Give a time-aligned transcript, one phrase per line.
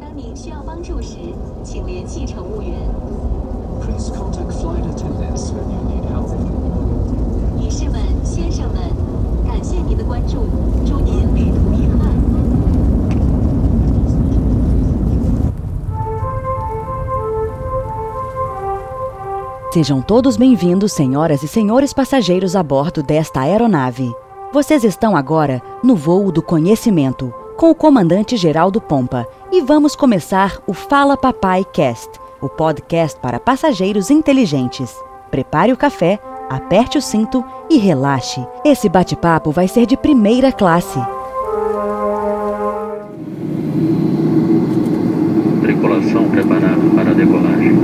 [0.00, 1.16] 当您需要帮助时，
[1.62, 2.74] 请联系乘务员。
[3.80, 6.28] Please contact flight attendants when you need help.
[7.56, 8.80] 女士们、先生们，
[9.46, 10.46] 感谢您的关注，
[10.84, 12.10] 祝您旅途愉快。
[19.72, 24.12] Sejam todos bem-vindos, senhoras e senhores passageiros a bordo desta aeronave.
[24.52, 30.57] Vocês estão agora no voo do conhecimento com o comandante Geraldo Pompa e vamos começar
[30.67, 32.09] o Fala Papai Cast,
[32.41, 34.93] o podcast para passageiros inteligentes.
[35.31, 36.19] Prepare o café,
[36.49, 38.45] aperte o cinto e relaxe.
[38.63, 40.99] Esse bate-papo vai ser de primeira classe.
[45.61, 47.75] Tripulação preparada para a decolagem.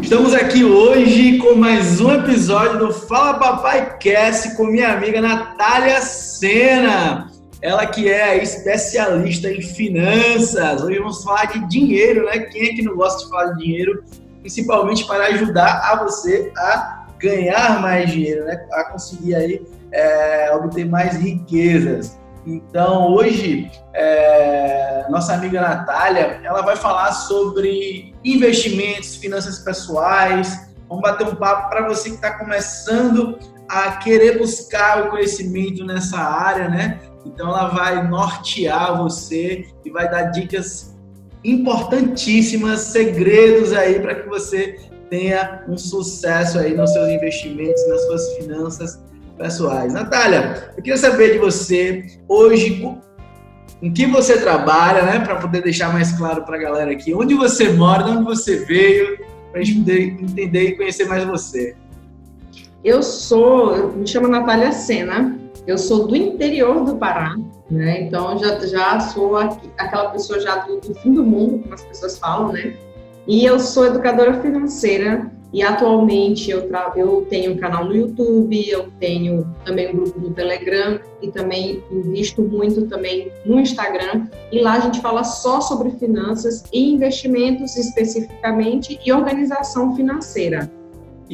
[0.00, 6.00] Estamos aqui hoje com mais um episódio do Fala Papai Cast com minha amiga Natália
[6.00, 7.31] Sena.
[7.62, 10.82] Ela que é especialista em finanças.
[10.82, 12.40] Hoje vamos falar de dinheiro, né?
[12.40, 14.02] Quem é que não gosta de falar de dinheiro?
[14.40, 18.66] Principalmente para ajudar a você a ganhar mais dinheiro, né?
[18.72, 22.18] A conseguir aí é, obter mais riquezas.
[22.44, 30.68] Então, hoje, é, nossa amiga Natália, ela vai falar sobre investimentos, finanças pessoais.
[30.88, 33.38] Vamos bater um papo para você que está começando
[33.68, 36.98] a querer buscar o conhecimento nessa área, né?
[37.24, 40.96] Então, ela vai nortear você e vai dar dicas
[41.44, 44.78] importantíssimas, segredos aí para que você
[45.10, 49.02] tenha um sucesso aí nos seus investimentos, nas suas finanças
[49.36, 49.92] pessoais.
[49.92, 52.82] Natália, eu queria saber de você hoje
[53.82, 57.34] em que você trabalha, né, para poder deixar mais claro para a galera aqui, onde
[57.34, 59.18] você mora, de onde você veio,
[59.50, 61.76] para a gente poder entender e conhecer mais você.
[62.84, 65.38] Eu sou, me chamo Natália Sena,
[65.68, 67.36] eu sou do interior do Pará,
[67.70, 68.02] né?
[68.02, 71.84] Então já já sou aqui, aquela pessoa já do, do fim do mundo, como as
[71.84, 72.74] pessoas falam, né?
[73.24, 78.90] E eu sou educadora financeira e atualmente eu, eu tenho um canal no YouTube, eu
[78.98, 84.26] tenho também um grupo no Telegram e também invisto muito também no Instagram.
[84.50, 90.68] E lá a gente fala só sobre finanças e investimentos especificamente e organização financeira.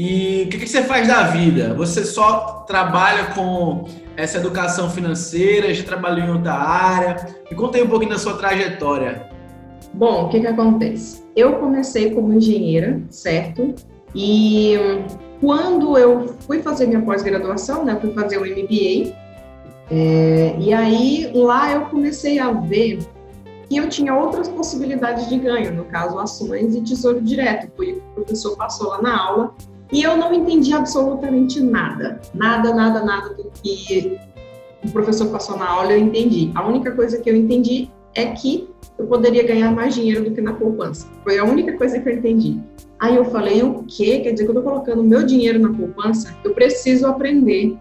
[0.00, 1.74] E o que, que você faz da vida?
[1.74, 3.84] Você só trabalha com
[4.16, 5.74] essa educação financeira?
[5.74, 7.34] Já trabalhou em outra área?
[7.50, 9.28] Me conta aí um pouquinho da sua trajetória.
[9.92, 11.24] Bom, o que, que acontece?
[11.34, 13.74] Eu comecei como engenheira, certo?
[14.14, 14.76] E
[15.40, 19.12] quando eu fui fazer minha pós-graduação, né, fui fazer o MBA,
[19.90, 23.00] é, e aí lá eu comecei a ver
[23.68, 27.94] que eu tinha outras possibilidades de ganho, no caso ações e tesouro direto, foi o
[27.94, 29.54] que o professor passou lá na aula,
[29.90, 34.18] e eu não entendi absolutamente nada, nada, nada, nada do que
[34.84, 36.50] o professor passou na aula eu entendi.
[36.54, 38.68] A única coisa que eu entendi é que
[38.98, 41.06] eu poderia ganhar mais dinheiro do que na poupança.
[41.24, 42.60] Foi a única coisa que eu entendi.
[42.98, 44.20] Aí eu falei, o quê?
[44.20, 46.34] Quer dizer que eu estou colocando meu dinheiro na poupança?
[46.44, 47.78] Eu preciso aprender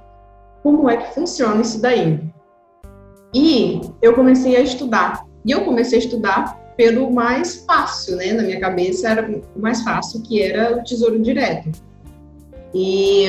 [0.61, 2.19] como é que funciona isso daí.
[3.33, 5.25] E eu comecei a estudar.
[5.43, 8.33] E eu comecei a estudar pelo mais fácil, né?
[8.33, 11.71] Na minha cabeça era o mais fácil, que era o Tesouro Direto.
[12.73, 13.25] E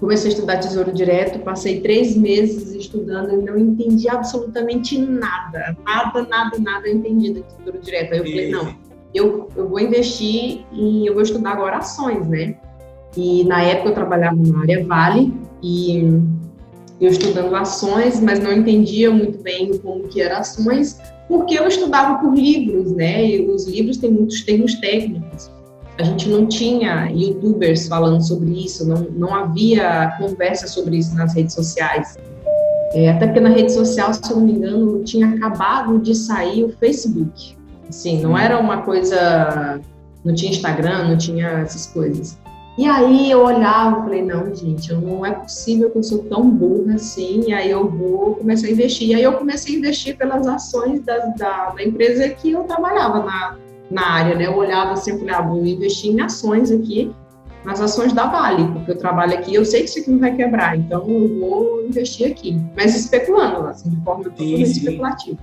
[0.00, 5.76] comecei a estudar Tesouro Direto, passei três meses estudando e não entendi absolutamente nada.
[5.84, 8.12] Nada, nada, nada eu entendi do Tesouro Direto.
[8.12, 8.74] Aí eu falei, não,
[9.14, 12.56] eu, eu vou investir e eu vou estudar agora ações, né?
[13.16, 15.32] E na época eu trabalhava na área Vale
[15.62, 16.20] e
[17.00, 22.18] eu estudando ações, mas não entendia muito bem como que eram ações, porque eu estudava
[22.18, 23.24] por livros, né?
[23.24, 25.50] E os livros têm muitos termos técnicos.
[25.98, 31.34] A gente não tinha youtubers falando sobre isso, não, não havia conversa sobre isso nas
[31.34, 32.16] redes sociais.
[32.92, 36.64] É, até porque na rede social, se eu não me engano, tinha acabado de sair
[36.64, 37.56] o Facebook.
[37.88, 39.80] Assim, não era uma coisa.
[40.24, 42.38] Não tinha Instagram, não tinha essas coisas.
[42.76, 46.50] E aí eu olhava e falei, não, gente, não é possível que eu sou tão
[46.50, 49.10] burra assim, e aí eu vou começar a investir.
[49.10, 53.22] E aí eu comecei a investir pelas ações da, da, da empresa que eu trabalhava
[53.22, 53.56] na,
[53.94, 54.46] na área, né?
[54.46, 57.14] Eu olhava assim e falei, ah, vou investir em ações aqui,
[57.64, 60.34] nas ações da Vale, porque eu trabalho aqui, eu sei que isso aqui não vai
[60.34, 62.60] quebrar, então eu vou investir aqui.
[62.76, 65.38] Mas especulando, assim, de forma totalmente especulativa.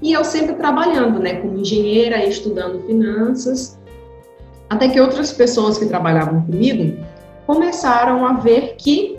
[0.00, 3.78] E eu sempre trabalhando, né, como engenheira, estudando finanças,
[4.70, 6.98] até que outras pessoas que trabalhavam comigo
[7.46, 9.18] começaram a ver que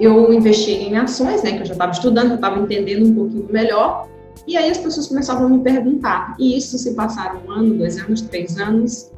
[0.00, 3.48] eu investia em ações, né, que eu já estava estudando, eu estava entendendo um pouquinho
[3.50, 4.08] melhor,
[4.46, 6.34] e aí as pessoas começavam a me perguntar.
[6.38, 9.10] E isso se passaram um ano, dois anos, três anos,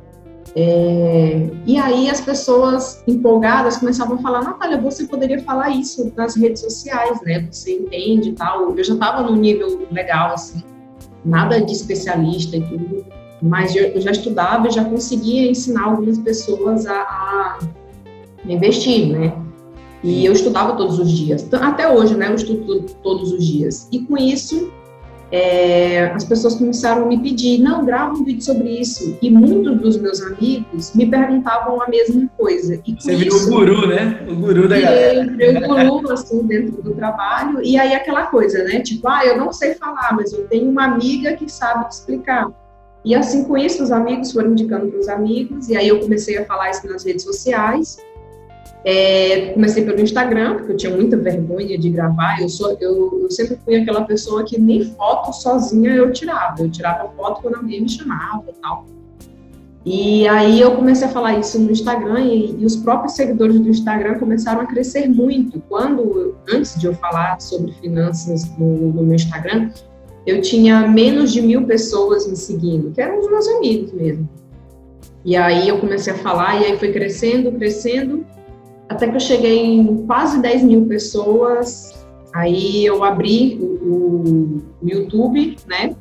[0.57, 6.37] É, e aí as pessoas empolgadas começavam a falar, Natália, você poderia falar isso nas
[6.37, 7.49] redes sociais, né?
[7.51, 8.77] Você entende tal.
[8.77, 10.63] Eu já estava num nível legal, assim,
[11.25, 13.05] nada de especialista e tudo,
[13.43, 17.59] mas eu já estudava e já conseguia ensinar algumas pessoas a, a
[18.47, 19.33] investir, né?
[20.05, 22.29] E eu estudava todos os dias, até hoje, né?
[22.29, 23.89] Eu estudo todos os dias.
[23.91, 24.71] E com isso,
[25.35, 29.19] é, as pessoas começaram a me pedir, não, grava um vídeo sobre isso.
[29.21, 32.81] E muitos dos meus amigos me perguntavam a mesma coisa.
[32.87, 34.25] E Você virou o guru, né?
[34.29, 35.23] O guru da galera.
[35.27, 37.61] O guru, assim, dentro do trabalho.
[37.65, 38.79] E aí aquela coisa, né?
[38.79, 42.49] Tipo, ah, eu não sei falar, mas eu tenho uma amiga que sabe te explicar.
[43.05, 45.69] E assim, com isso, os amigos foram indicando para os amigos.
[45.69, 47.99] E aí eu comecei a falar isso nas redes sociais.
[48.85, 52.41] É, comecei pelo Instagram, porque eu tinha muita vergonha de gravar.
[52.43, 56.61] Eu, sou, eu, eu, sempre fui aquela pessoa que nem foto sozinha eu tirava.
[56.61, 58.85] Eu tirava foto quando alguém me chamava e tal.
[59.87, 63.69] E aí eu comecei a falar isso no Instagram e, e, os próprios seguidores do
[63.69, 65.63] Instagram começaram a crescer muito.
[65.69, 69.71] Quando, antes de eu falar sobre finanças no, no meu Instagram,
[70.27, 74.29] eu tinha menos de mil pessoas me seguindo, que eram os meus amigos mesmo.
[75.23, 78.27] E aí eu comecei a falar e aí foi crescendo, crescendo
[78.95, 82.07] até que eu cheguei em quase 10 mil pessoas.
[82.33, 85.95] Aí eu abri o, o YouTube, né?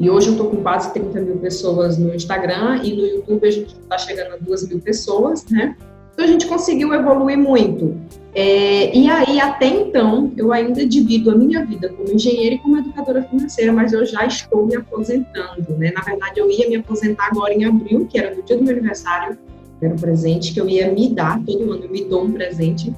[0.00, 3.50] E hoje eu estou com quase 30 mil pessoas no Instagram e no YouTube a
[3.50, 5.76] gente está chegando a 2 mil pessoas, né?
[6.12, 7.96] Então a gente conseguiu evoluir muito.
[8.34, 12.78] É, e aí, até então, eu ainda divido a minha vida como engenheira e como
[12.78, 15.92] educadora financeira, mas eu já estou me aposentando, né?
[15.94, 18.72] Na verdade, eu ia me aposentar agora em abril, que era no dia do meu
[18.72, 19.38] aniversário,
[19.80, 22.94] era um presente que eu ia me dar, todo ano eu me dou um presente.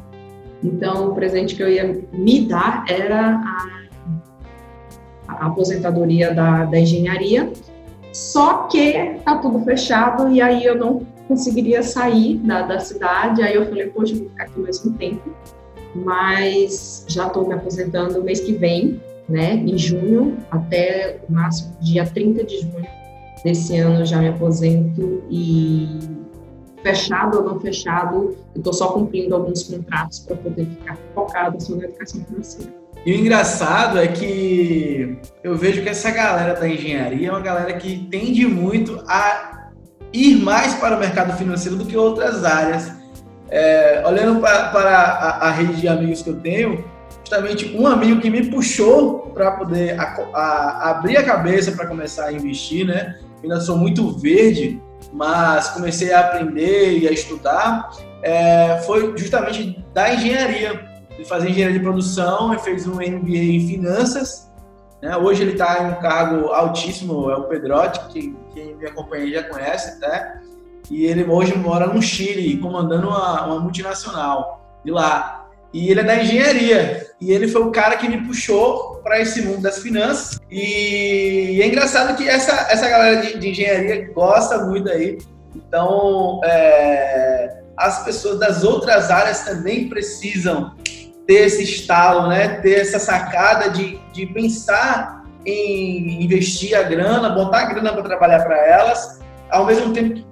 [0.63, 3.87] Então, o presente que eu ia me dar era a,
[5.29, 7.53] a aposentadoria da, da engenharia.
[8.13, 13.43] Só que tá tudo fechado e aí eu não conseguiria sair da, da cidade.
[13.43, 15.31] Aí eu falei, poxa, vou ficar aqui mais um tempo.
[15.95, 19.55] Mas já estou me aposentando mês que vem, né?
[19.55, 22.87] Em junho, até o máximo dia 30 de junho
[23.45, 26.26] desse ano já me aposento e
[26.87, 31.75] fechado ou não fechado, eu estou só cumprindo alguns contratos para poder ficar focado só
[31.75, 32.73] na educação financeira.
[33.05, 37.73] E o engraçado é que eu vejo que essa galera da engenharia é uma galera
[37.75, 39.71] que tende muito a
[40.13, 42.93] ir mais para o mercado financeiro do que outras áreas.
[43.49, 46.85] É, olhando para, para a, a, rede de amigos que eu tenho,
[47.21, 50.03] justamente um amigo que me puxou para poder a,
[50.35, 53.17] a, abrir a cabeça para começar a investir, né?
[53.43, 54.83] Eu ainda sou muito verde,
[55.13, 57.91] mas comecei a aprender e a estudar,
[58.23, 60.85] é, foi justamente da engenharia,
[61.17, 64.51] de fazer engenharia de produção, ele fez um MBA em finanças,
[65.01, 65.17] né?
[65.17, 69.43] hoje ele está em um cargo altíssimo, é o Pedrotti, que quem me acompanha já
[69.45, 70.41] conhece até,
[70.91, 75.47] e ele hoje mora no Chile, comandando uma, uma multinacional de lá.
[75.73, 77.07] E ele é da engenharia.
[77.21, 80.41] E ele foi o cara que me puxou para esse mundo das finanças.
[80.51, 85.17] E é engraçado que essa, essa galera de, de engenharia gosta muito aí.
[85.55, 90.75] Então, é, as pessoas das outras áreas também precisam
[91.25, 92.61] ter esse estalo, né?
[92.61, 98.45] ter essa sacada de, de pensar em investir a grana, botar a grana para trabalhar
[98.45, 99.21] para elas,
[99.51, 100.27] ao mesmo tempo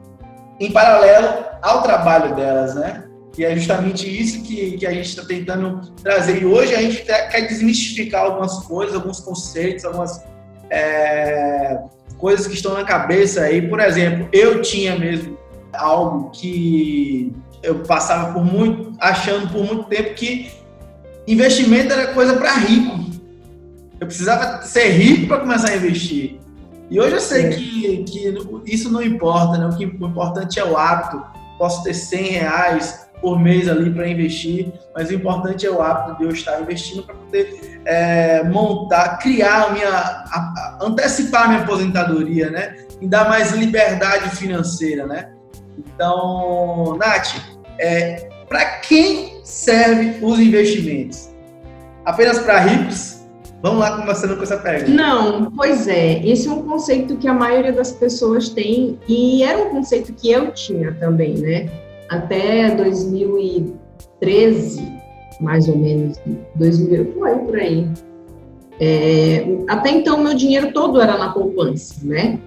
[0.58, 3.03] em paralelo ao trabalho delas, né?
[3.36, 6.42] E é justamente isso que, que a gente está tentando trazer.
[6.42, 10.22] E hoje a gente quer desmistificar algumas coisas, alguns conceitos, algumas
[10.70, 11.80] é,
[12.18, 13.68] coisas que estão na cabeça aí.
[13.68, 15.36] Por exemplo, eu tinha mesmo
[15.72, 17.32] algo que
[17.62, 20.50] eu passava por muito, achando por muito tempo que
[21.26, 23.04] investimento era coisa para rico.
[23.98, 26.38] Eu precisava ser rico para começar a investir.
[26.90, 28.34] E hoje eu sei que, que
[28.66, 29.66] isso não importa, né?
[29.66, 31.24] o, que, o importante é o hábito.
[31.58, 36.18] Posso ter 100 reais, por mês ali para investir, mas o importante é o hábito
[36.18, 41.48] de eu estar investindo para poder é, montar, criar a minha, a, a, antecipar a
[41.48, 42.76] minha aposentadoria, né?
[43.00, 45.30] E dar mais liberdade financeira, né?
[45.78, 47.34] Então, Nath,
[47.78, 51.30] é, para quem serve os investimentos?
[52.04, 53.24] Apenas para ricos?
[53.62, 54.90] Vamos lá começando com essa pergunta.
[54.90, 56.22] Não, pois é.
[56.22, 60.30] Esse é um conceito que a maioria das pessoas tem e era um conceito que
[60.30, 61.70] eu tinha também, né?
[62.08, 64.92] Até 2013,
[65.40, 66.18] mais ou menos,
[66.54, 67.88] 2000, foi por aí.
[68.80, 72.38] É, até então, meu dinheiro todo era na poupança, né?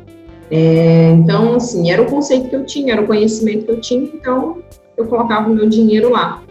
[0.49, 4.03] É, então, assim, era o conceito que eu tinha, era o conhecimento que eu tinha,
[4.03, 4.59] então
[4.95, 6.41] eu colocava o meu dinheiro lá.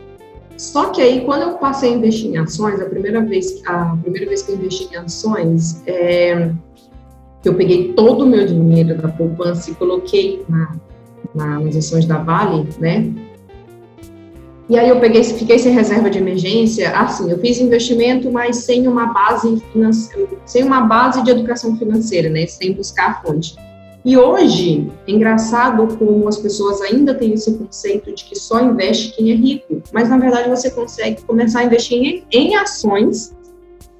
[0.57, 4.27] Só que aí, quando eu passei a investir em ações, a primeira vez, a primeira
[4.27, 6.51] vez que eu investi em ações, é,
[7.45, 10.77] eu peguei todo o meu dinheiro da poupança e coloquei na,
[11.37, 13.13] na, nas ações da Vale, né?
[14.69, 16.91] E aí eu peguei, fiquei sem reserva de emergência.
[16.91, 19.63] Assim, eu fiz investimento, mas sem uma base
[20.45, 22.47] sem uma base de educação financeira, né?
[22.47, 23.55] Sem buscar a fonte.
[24.05, 29.17] E hoje, é engraçado como as pessoas ainda têm esse conceito de que só investe
[29.17, 33.35] quem é rico, mas na verdade você consegue começar a investir em, em ações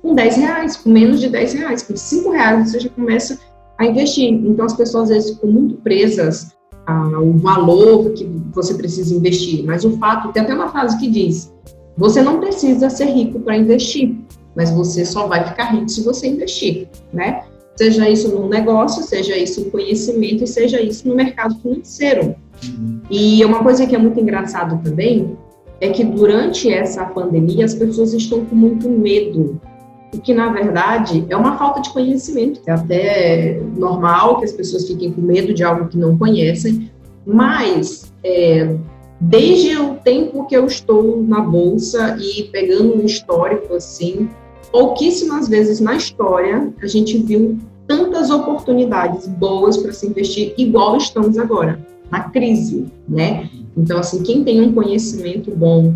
[0.01, 3.39] com 10 reais, com menos de 10 reais, com 5 reais você já começa
[3.79, 4.33] a investir.
[4.33, 6.56] Então as pessoas às vezes ficam muito presas
[6.87, 11.53] ao valor que você precisa investir, mas o fato, tem até uma frase que diz,
[11.97, 14.17] você não precisa ser rico para investir,
[14.55, 17.45] mas você só vai ficar rico se você investir, né?
[17.75, 22.35] Seja isso no negócio, seja isso em conhecimento e seja isso no mercado financeiro.
[22.65, 23.01] Uhum.
[23.11, 25.37] E uma coisa que é muito engraçado também
[25.79, 29.61] é que durante essa pandemia as pessoas estão com muito medo,
[30.15, 32.61] o que na verdade é uma falta de conhecimento.
[32.67, 36.91] É até normal que as pessoas fiquem com medo de algo que não conhecem,
[37.27, 38.77] mas é,
[39.21, 44.29] desde o tempo que eu estou na bolsa e pegando um histórico assim,
[44.71, 51.39] pouquíssimas vezes na história a gente viu tantas oportunidades boas para se investir igual estamos
[51.39, 51.79] agora,
[52.11, 53.49] na crise, né?
[53.77, 55.95] Então, assim, quem tem um conhecimento bom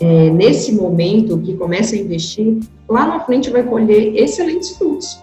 [0.00, 2.58] é, nesse momento que começa a investir,
[2.88, 5.22] lá na frente vai colher excelentes frutos.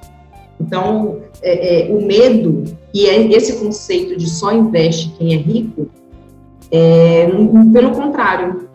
[0.60, 2.64] Então, é, é, o medo
[2.94, 5.90] e é esse conceito de só investe quem é rico,
[6.72, 7.28] é,
[7.74, 8.70] pelo contrário.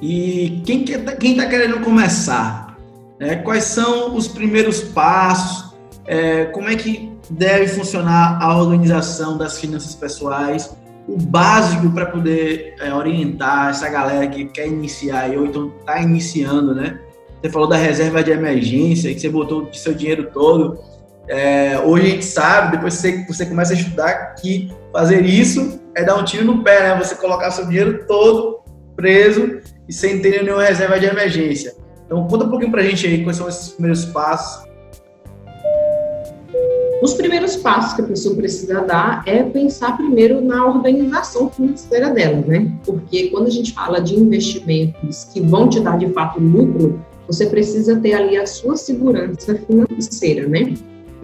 [0.00, 2.76] E quem está quem tá querendo começar?
[3.18, 3.36] Né?
[3.36, 5.74] Quais são os primeiros passos?
[6.06, 10.76] É, como é que deve funcionar a organização das finanças pessoais?
[11.08, 16.74] O básico para poder é, orientar essa galera que quer iniciar ou então está iniciando,
[16.74, 17.00] né?
[17.40, 20.78] Você falou da reserva de emergência, que você botou o seu dinheiro todo.
[21.26, 26.04] É, hoje a gente sabe, depois você, você começa a estudar, que fazer isso é
[26.04, 26.98] dar um tiro no pé, né?
[26.98, 28.60] Você colocar seu dinheiro todo
[28.94, 31.74] preso e sem ter nenhuma reserva de emergência.
[32.04, 34.67] Então, conta um pouquinho para a gente aí quais são esses primeiros passos.
[37.00, 42.44] Os primeiros passos que a pessoa precisa dar é pensar primeiro na organização financeira dela,
[42.44, 42.72] né?
[42.84, 47.46] Porque quando a gente fala de investimentos que vão te dar de fato lucro, você
[47.46, 50.74] precisa ter ali a sua segurança financeira, né?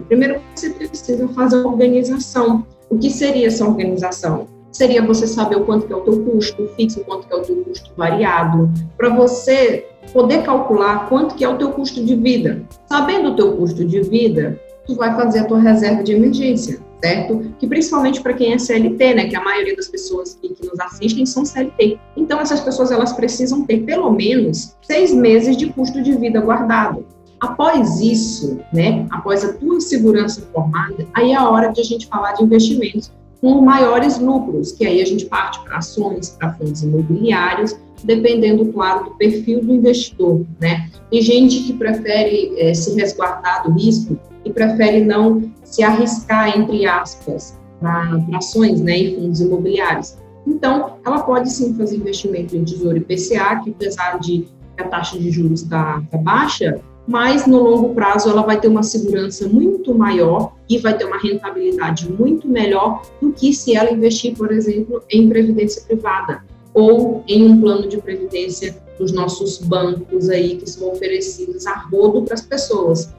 [0.07, 2.65] Primeiro, você precisa fazer a organização.
[2.89, 4.47] O que seria essa organização?
[4.71, 7.41] Seria você saber o quanto que é o teu custo fixo, quanto que é o
[7.41, 12.61] teu custo variado, para você poder calcular quanto que é o teu custo de vida.
[12.87, 17.53] Sabendo o teu custo de vida, tu vai fazer a tua reserva de emergência, certo?
[17.59, 20.79] Que principalmente para quem é CLT, né, que a maioria das pessoas que, que, nos
[20.79, 21.99] assistem são CLT.
[22.15, 27.05] Então essas pessoas elas precisam ter pelo menos seis meses de custo de vida guardado.
[27.39, 32.07] Após isso, né, após a tua segurança formada, aí é a hora de a gente
[32.07, 33.11] falar de investimentos
[33.41, 39.05] com maiores lucros, que aí a gente parte para ações, para fundos imobiliários dependendo, claro,
[39.05, 40.89] do perfil do investidor, né?
[41.09, 46.85] Tem gente que prefere é, se resguardar do risco e prefere não se arriscar, entre
[46.85, 50.17] aspas, para ações né, e fundos imobiliários.
[50.45, 54.47] Então, ela pode sim fazer investimento em tesouro IPCA, que apesar de
[54.77, 58.67] a taxa de juros estar tá, tá baixa, mas no longo prazo ela vai ter
[58.67, 63.91] uma segurança muito maior e vai ter uma rentabilidade muito melhor do que se ela
[63.91, 66.43] investir, por exemplo, em previdência privada
[66.75, 72.21] ou em um plano de previdência dos nossos bancos aí que são oferecidos a rodo
[72.21, 73.13] para as pessoas.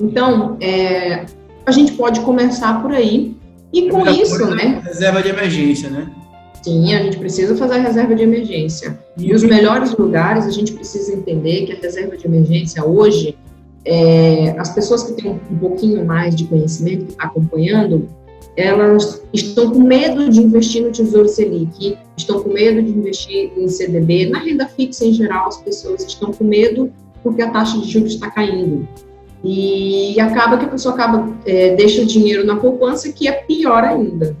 [0.00, 1.26] Então, é,
[1.64, 3.36] a gente pode começar por aí
[3.72, 4.82] e com isso, né?
[4.84, 6.10] Reserva de emergência, né?
[6.62, 8.98] Sim, a gente precisa fazer a reserva de emergência.
[9.16, 13.36] E os melhores lugares, a gente precisa entender que a reserva de emergência hoje,
[13.84, 18.08] é, as pessoas que têm um pouquinho mais de conhecimento, que tá acompanhando,
[18.56, 23.68] elas estão com medo de investir no Tesouro Selic, estão com medo de investir em
[23.68, 26.92] CDB, na renda fixa em geral, as pessoas estão com medo
[27.22, 28.86] porque a taxa de juros está caindo.
[29.44, 33.82] E acaba que a pessoa acaba, é, deixa o dinheiro na poupança, que é pior
[33.82, 34.36] ainda.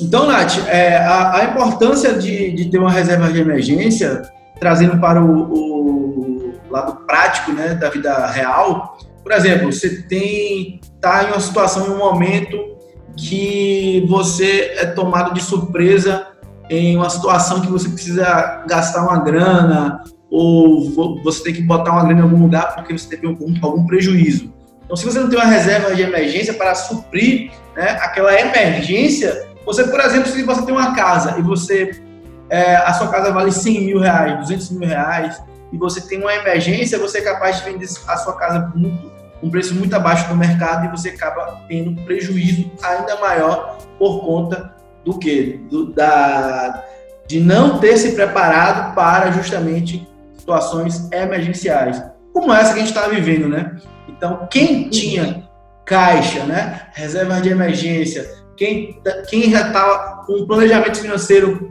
[0.00, 4.22] Então, Nath, é, a, a, importância de, de, ter uma reserva de emergência,
[4.58, 11.24] trazendo para o, o lado prático né, da vida real, por exemplo, você tem está
[11.24, 12.74] em uma situação, em um momento
[13.16, 16.28] que você é tomado de surpresa
[16.68, 22.04] em uma situação que você precisa gastar uma grana ou você tem que botar uma
[22.04, 24.52] grana em algum lugar porque você teve algum, algum prejuízo.
[24.84, 29.84] Então, se você não tem uma reserva de emergência para suprir né, aquela emergência, você,
[29.84, 32.02] por exemplo, se você tem uma casa e você
[32.50, 35.42] é, a sua casa vale 100 mil reais, 200 mil reais,
[35.72, 39.13] e você tem uma emergência, você é capaz de vender a sua casa muito
[39.44, 44.74] um preço muito abaixo do mercado e você acaba tendo prejuízo ainda maior por conta
[45.04, 45.60] do que?
[45.70, 46.82] Do, da,
[47.26, 53.06] de não ter se preparado para justamente situações emergenciais, como essa que a gente está
[53.06, 53.76] vivendo, né?
[54.08, 55.46] Então, quem tinha
[55.84, 58.98] caixa, né, reserva de emergência, quem,
[59.28, 61.70] quem já estava com um planejamento financeiro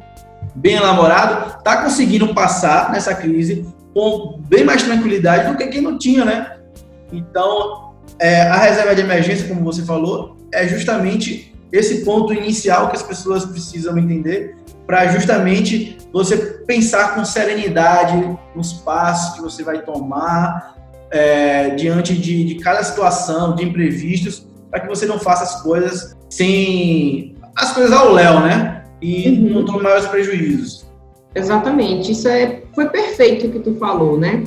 [0.53, 3.65] bem elaborado, está conseguindo passar nessa crise
[3.95, 6.57] com bem mais tranquilidade do que quem não tinha, né?
[7.13, 12.95] Então, é, a reserva de emergência, como você falou, é justamente esse ponto inicial que
[12.95, 14.55] as pessoas precisam entender
[14.85, 20.75] para justamente você pensar com serenidade nos passos que você vai tomar
[21.09, 26.15] é, diante de, de cada situação, de imprevistos, para que você não faça as coisas
[26.29, 28.83] sem as coisas ao léu, né?
[29.01, 29.53] E uhum.
[29.53, 30.87] não tome maiores prejuízos.
[31.35, 34.43] Exatamente, isso é, foi perfeito o que tu falou, né?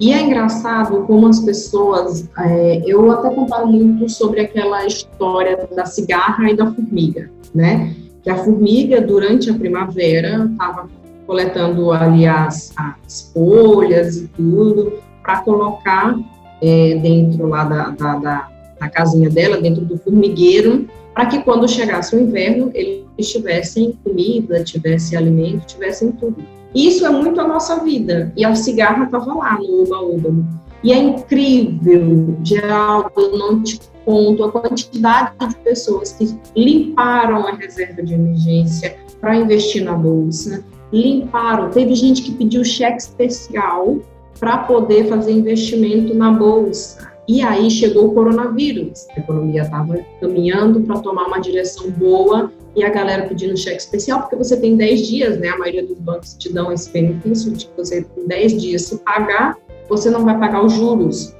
[0.00, 5.84] E é engraçado como as pessoas, é, eu até comparo muito sobre aquela história da
[5.84, 7.94] cigarra e da formiga, né?
[8.22, 10.88] Que a formiga, durante a primavera, estava
[11.26, 16.18] coletando ali as, as folhas e tudo, para colocar
[16.62, 18.48] é, dentro lá da, da, da,
[18.80, 24.64] da casinha dela, dentro do formigueiro, para que quando chegasse o inverno, eles tivessem comida,
[24.64, 26.42] tivessem alimento, tivessem tudo.
[26.74, 28.32] Isso é muito a nossa vida.
[28.36, 30.60] E a cigarra estava lá no Uba-Uba.
[30.82, 37.52] E é incrível, Geraldo, eu não te conto a quantidade de pessoas que limparam a
[37.52, 41.68] reserva de emergência para investir na bolsa, limparam.
[41.70, 43.98] Teve gente que pediu cheque especial
[44.38, 47.10] para poder fazer investimento na bolsa.
[47.28, 49.06] E aí chegou o coronavírus.
[49.14, 54.20] A economia estava caminhando para tomar uma direção boa e a galera pedindo cheque especial,
[54.20, 55.48] porque você tem 10 dias, né?
[55.48, 59.56] A maioria dos bancos te dão esse benefício de você tem 10 dias se pagar,
[59.88, 61.34] você não vai pagar os juros.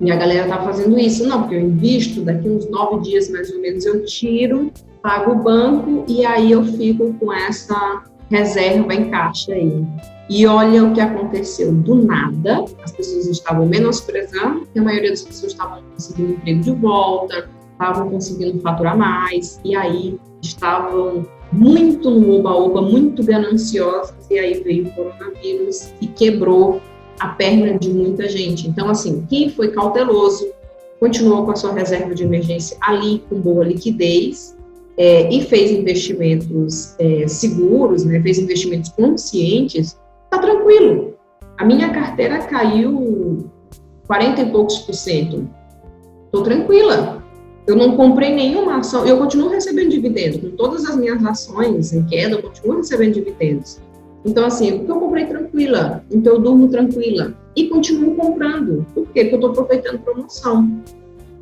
[0.00, 1.26] E a galera tá fazendo isso.
[1.26, 4.70] Não, porque eu invisto, daqui uns 9 dias mais ou menos eu tiro,
[5.02, 9.84] pago o banco e aí eu fico com essa reserva em caixa aí.
[10.28, 15.22] E olha o que aconteceu do nada, as pessoas estavam menosprezando, porque a maioria das
[15.22, 22.38] pessoas estavam conseguindo emprego de volta, estavam conseguindo faturar mais, e aí estavam muito no
[22.38, 26.80] oba-oba, muito gananciosos, e aí veio o coronavírus e quebrou
[27.18, 28.68] a perna de muita gente.
[28.68, 30.46] Então, assim, quem foi cauteloso,
[31.00, 34.56] continuou com a sua reserva de emergência ali, com boa liquidez,
[34.96, 39.96] é, e fez investimentos é, seguros, né, fez investimentos conscientes,
[40.28, 41.14] tá tranquilo.
[41.56, 43.48] A minha carteira caiu
[44.06, 45.48] 40 e poucos por cento.
[46.32, 47.17] Tô tranquila.
[47.68, 50.40] Eu não comprei nenhuma ação, eu continuo recebendo dividendos.
[50.40, 53.78] Com todas as minhas ações em queda, eu continuo recebendo dividendos.
[54.24, 57.34] Então, assim, porque eu comprei tranquila, então eu durmo tranquila.
[57.54, 58.86] E continuo comprando.
[58.94, 59.24] Por quê?
[59.24, 60.82] Porque eu estou aproveitando promoção.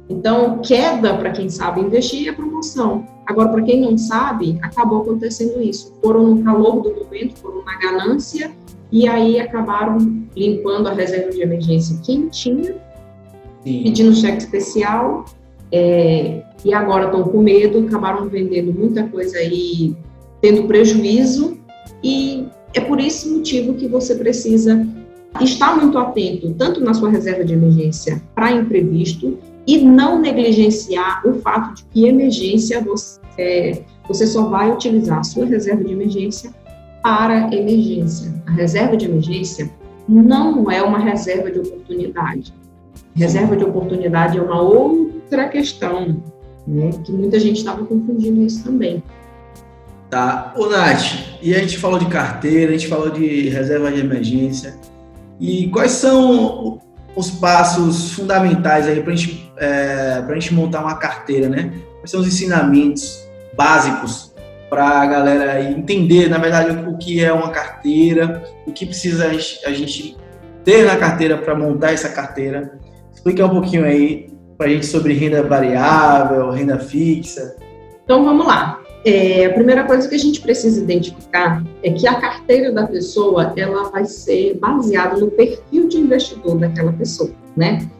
[0.08, 3.06] Então, queda, para quem sabe investir, é promoção.
[3.24, 5.94] Agora, para quem não sabe, acabou acontecendo isso.
[6.02, 8.50] Foram no calor do momento, foram na ganância
[8.90, 9.98] e aí acabaram
[10.34, 12.74] limpando a reserva de emergência quem tinha,
[13.62, 13.82] Sim.
[13.84, 15.24] pedindo cheque especial,
[15.72, 19.94] é, e agora estão com medo, acabaram vendendo muita coisa aí,
[20.40, 21.58] tendo prejuízo,
[22.02, 24.86] e é por esse motivo que você precisa
[25.40, 31.34] estar muito atento, tanto na sua reserva de emergência para imprevisto, e não negligenciar o
[31.40, 36.54] fato de que emergência você, é, você só vai utilizar a sua reserva de emergência
[37.02, 38.32] para emergência.
[38.46, 39.70] A reserva de emergência
[40.08, 42.54] não é uma reserva de oportunidade.
[43.16, 46.22] Reserva de oportunidade é uma outra questão,
[46.66, 49.02] né, que muita gente estava confundindo isso também.
[50.10, 50.52] Tá.
[50.56, 54.76] Ô, Nath, e a gente falou de carteira, a gente falou de reserva de emergência.
[55.40, 56.80] E quais são
[57.16, 61.72] os passos fundamentais aí para gente, é, a gente montar uma carteira, né?
[61.98, 63.26] Quais são os ensinamentos
[63.56, 64.34] básicos
[64.68, 69.72] para a galera entender, na verdade, o que é uma carteira, o que precisa a
[69.72, 70.16] gente
[70.64, 72.78] ter na carteira para montar essa carteira.
[73.26, 77.56] Explica um pouquinho aí para a gente sobre renda variável, renda fixa.
[78.04, 78.80] Então vamos lá.
[79.04, 83.52] É, a primeira coisa que a gente precisa identificar é que a carteira da pessoa
[83.56, 87.90] ela vai ser baseada no perfil de investidor daquela pessoa, né?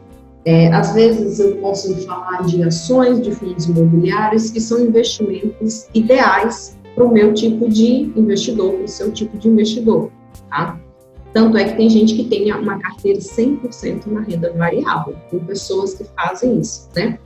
[0.45, 6.79] É, às vezes eu posso falar de ações de fundos imobiliários que são investimentos ideais
[6.95, 10.09] para o meu tipo de investidor, para o seu tipo de investidor,
[10.49, 10.79] tá?
[11.37, 15.93] Tanto é que tem gente que tem uma carteira 100% na renda variável, tem pessoas
[15.93, 17.19] que fazem isso, né?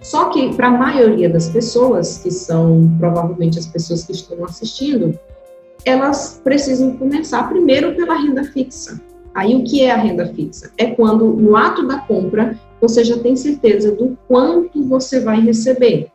[0.00, 5.16] Só que para a maioria das pessoas, que são provavelmente as pessoas que estão assistindo,
[5.84, 9.00] elas precisam começar primeiro pela renda fixa,
[9.32, 10.72] Aí o que é a renda fixa?
[10.76, 16.10] É quando no ato da compra você já tem certeza do quanto você vai receber.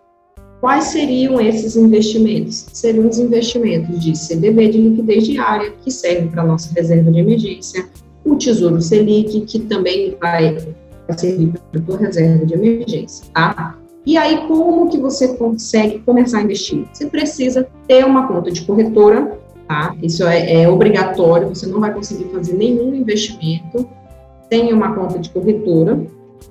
[0.60, 2.66] Quais seriam esses investimentos?
[2.74, 7.20] Seriam os investimentos de CDB de liquidez diária, que serve para a nossa reserva de
[7.20, 7.88] emergência,
[8.26, 10.58] o Tesouro Selic, que também vai
[11.16, 13.78] servir para a tua reserva de emergência, tá?
[14.06, 16.86] E aí, como que você consegue começar a investir?
[16.92, 19.96] Você precisa ter uma conta de corretora, tá?
[20.02, 23.88] Isso é, é obrigatório, você não vai conseguir fazer nenhum investimento
[24.52, 26.02] sem uma conta de corretora.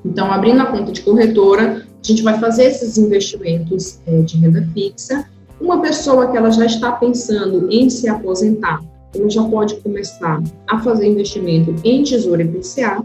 [0.04, 5.28] Então, abrindo a conta de corretora, gente vai fazer esses investimentos é, de renda fixa.
[5.60, 8.82] Uma pessoa que ela já está pensando em se aposentar,
[9.14, 13.04] ela já pode começar a fazer investimento em tesouro IPCA.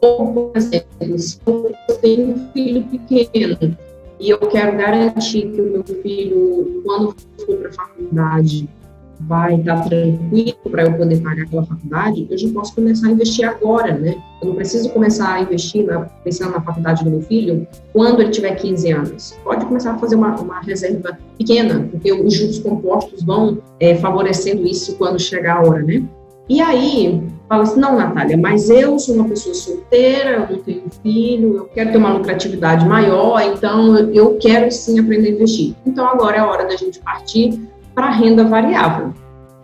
[0.00, 3.76] Ou, por exemplo, se eu tenho um filho pequeno
[4.20, 8.68] e eu quero garantir que o meu filho, quando for para a faculdade,
[9.26, 13.48] vai estar tranquilo para eu poder pagar aquela faculdade, eu já posso começar a investir
[13.48, 14.16] agora, né?
[14.40, 18.30] Eu não preciso começar a investir na, pensando na faculdade do meu filho quando ele
[18.30, 19.38] tiver 15 anos.
[19.42, 24.66] Pode começar a fazer uma, uma reserva pequena, porque os juros compostos vão é, favorecendo
[24.66, 26.02] isso quando chegar a hora, né?
[26.46, 30.82] E aí, fala assim, não, Natália, mas eu sou uma pessoa solteira, eu não tenho
[31.02, 35.74] filho, eu quero ter uma lucratividade maior, então eu quero sim aprender a investir.
[35.86, 37.58] Então agora é a hora da gente partir
[37.94, 39.12] para renda variável.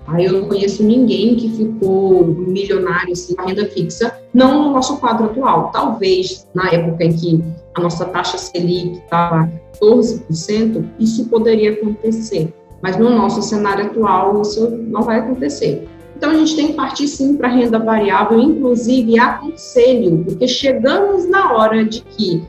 [0.07, 4.97] Aí eu não conheço ninguém que ficou milionário assim, com renda fixa, não no nosso
[4.99, 5.71] quadro atual.
[5.73, 7.45] Talvez na época em que
[7.77, 12.53] a nossa taxa Selic estava 14%, isso poderia acontecer.
[12.83, 15.87] Mas no nosso cenário atual, isso não vai acontecer.
[16.17, 21.55] Então, a gente tem que partir sim para renda variável, inclusive aconselho, porque chegamos na
[21.55, 22.43] hora de que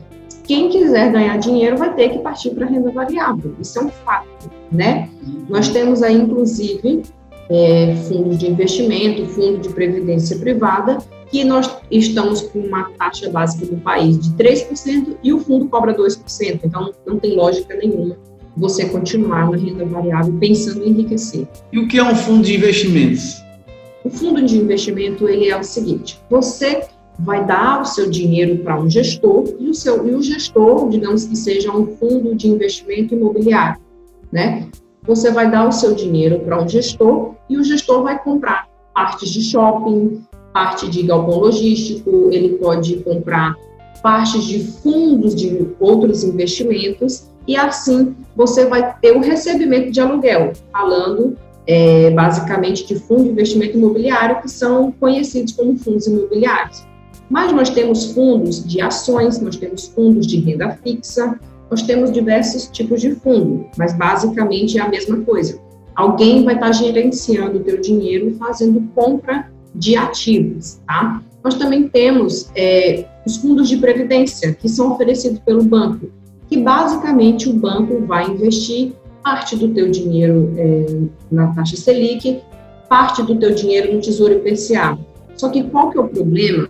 [0.52, 3.56] quem quiser ganhar dinheiro vai ter que partir para renda variável.
[3.58, 5.08] Isso é um fato, né?
[5.48, 7.04] Nós temos aí, inclusive,
[7.48, 10.98] é, fundos de investimento, fundo de previdência privada,
[11.30, 15.96] que nós estamos com uma taxa básica do país de 3% e o fundo cobra
[15.96, 16.60] 2%.
[16.62, 18.18] Então, não tem lógica nenhuma
[18.54, 21.48] você continuar na renda variável pensando em enriquecer.
[21.72, 23.42] E o que é um fundo de investimentos?
[24.04, 26.82] O fundo de investimento ele é o seguinte: você
[27.18, 31.24] vai dar o seu dinheiro para um gestor e o seu e o gestor, digamos
[31.24, 33.80] que seja um fundo de investimento imobiliário,
[34.30, 34.68] né?
[35.04, 39.30] Você vai dar o seu dinheiro para um gestor e o gestor vai comprar partes
[39.30, 40.22] de shopping,
[40.52, 43.56] parte de galpão logístico, ele pode comprar
[44.02, 50.52] partes de fundos de outros investimentos e assim você vai ter o recebimento de aluguel,
[50.70, 56.84] falando é, basicamente de fundo de investimento imobiliário que são conhecidos como fundos imobiliários.
[57.32, 61.40] Mas nós temos fundos de ações, nós temos fundos de renda fixa,
[61.70, 65.58] nós temos diversos tipos de fundo, mas basicamente é a mesma coisa.
[65.94, 71.22] Alguém vai estar gerenciando o teu dinheiro fazendo compra de ativos, tá?
[71.42, 76.10] Nós também temos é, os fundos de previdência, que são oferecidos pelo banco,
[76.50, 78.92] que basicamente o banco vai investir
[79.22, 80.84] parte do teu dinheiro é,
[81.30, 82.42] na taxa Selic,
[82.90, 84.98] parte do teu dinheiro no Tesouro IPCA.
[85.34, 86.68] Só que qual que é o problema?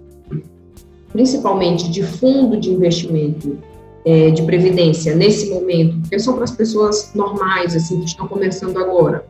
[1.12, 3.58] Principalmente de fundo de investimento
[4.04, 8.76] é, de previdência nesse momento, que são para as pessoas normais, assim, que estão começando
[8.78, 9.24] agora,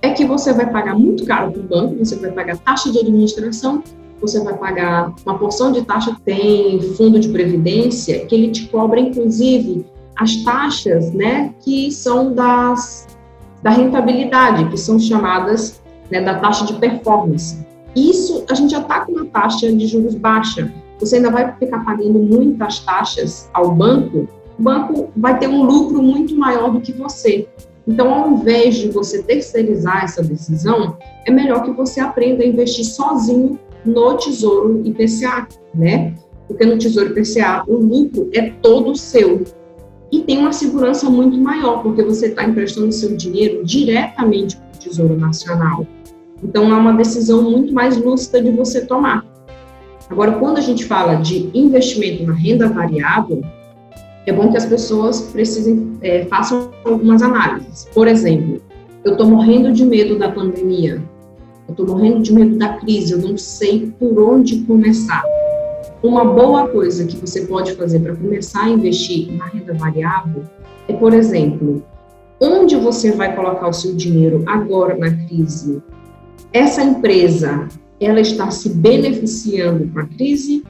[0.00, 2.98] é que você vai pagar muito caro para o banco, você vai pagar taxa de
[2.98, 3.82] administração,
[4.20, 9.00] você vai pagar uma porção de taxa, tem fundo de previdência, que ele te cobra,
[9.00, 9.84] inclusive,
[10.16, 13.06] as taxas, né, que são das,
[13.62, 17.64] da rentabilidade, que são chamadas né, da taxa de performance.
[17.94, 21.84] Isso, a gente já está com uma taxa de juros baixa, você ainda vai ficar
[21.84, 26.92] pagando muitas taxas ao banco, o banco vai ter um lucro muito maior do que
[26.92, 27.48] você.
[27.86, 32.84] Então, ao invés de você terceirizar essa decisão, é melhor que você aprenda a investir
[32.84, 36.14] sozinho no Tesouro IPCA, né?
[36.46, 39.42] Porque no Tesouro IPCA o lucro é todo seu.
[40.12, 44.78] E tem uma segurança muito maior, porque você está emprestando seu dinheiro diretamente para o
[44.78, 45.84] Tesouro Nacional.
[46.44, 49.31] Então, é uma decisão muito mais lúcida de você tomar.
[50.12, 53.40] Agora, quando a gente fala de investimento na renda variável,
[54.26, 57.88] é bom que as pessoas precisem, é, façam algumas análises.
[57.94, 58.60] Por exemplo,
[59.04, 61.02] eu estou morrendo de medo da pandemia,
[61.66, 65.24] eu estou morrendo de medo da crise, eu não sei por onde começar.
[66.02, 70.42] Uma boa coisa que você pode fazer para começar a investir na renda variável
[70.88, 71.82] é, por exemplo,
[72.38, 75.82] onde você vai colocar o seu dinheiro agora na crise?
[76.52, 77.66] Essa empresa
[78.04, 80.64] ela está se beneficiando com a crise,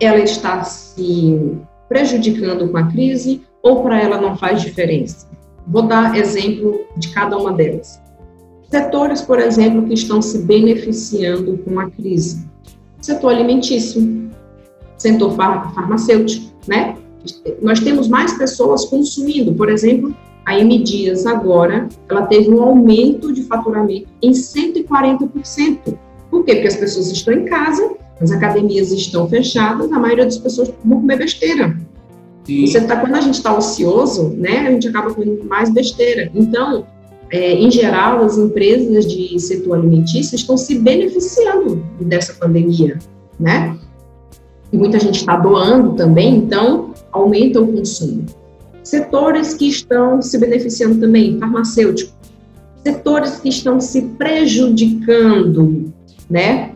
[0.00, 1.56] ela está se
[1.88, 5.28] prejudicando com a crise, ou para ela não faz diferença?
[5.66, 8.00] Vou dar exemplo de cada uma delas.
[8.70, 12.46] Setores, por exemplo, que estão se beneficiando com a crise.
[13.00, 14.30] Setor alimentício,
[14.96, 16.96] setor farmacêutico, né?
[17.60, 19.54] nós temos mais pessoas consumindo.
[19.54, 25.98] Por exemplo, a M Dias agora, ela teve um aumento de faturamento em 140%.
[26.38, 26.54] Por quê?
[26.54, 31.00] Porque as pessoas estão em casa, as academias estão fechadas, a maioria das pessoas vão
[31.00, 31.76] comer besteira.
[32.46, 36.30] Você tá, quando a gente está ocioso, né, a gente acaba comendo mais besteira.
[36.32, 36.86] Então,
[37.28, 43.00] é, em geral, as empresas de setor alimentício estão se beneficiando dessa pandemia,
[43.38, 43.76] né?
[44.72, 48.26] E muita gente está doando também, então aumenta o consumo.
[48.84, 52.12] Setores que estão se beneficiando também, farmacêutico.
[52.84, 55.92] Setores que estão se prejudicando,
[56.28, 56.72] né?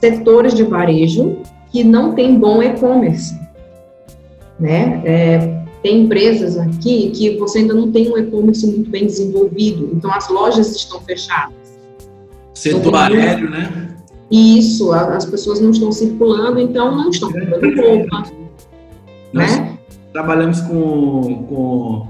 [0.00, 1.38] Setores de varejo
[1.70, 3.38] que não tem bom e-commerce,
[4.58, 5.02] né?
[5.04, 10.12] É, tem empresas aqui que você ainda não tem um e-commerce muito bem desenvolvido, então
[10.12, 11.54] as lojas estão fechadas.
[12.52, 13.96] Setor então, aéreo, né?
[14.30, 18.24] Isso, as pessoas não estão circulando, então não estão comprando roupa.
[19.32, 19.78] Nós né?
[20.12, 22.06] trabalhamos com, com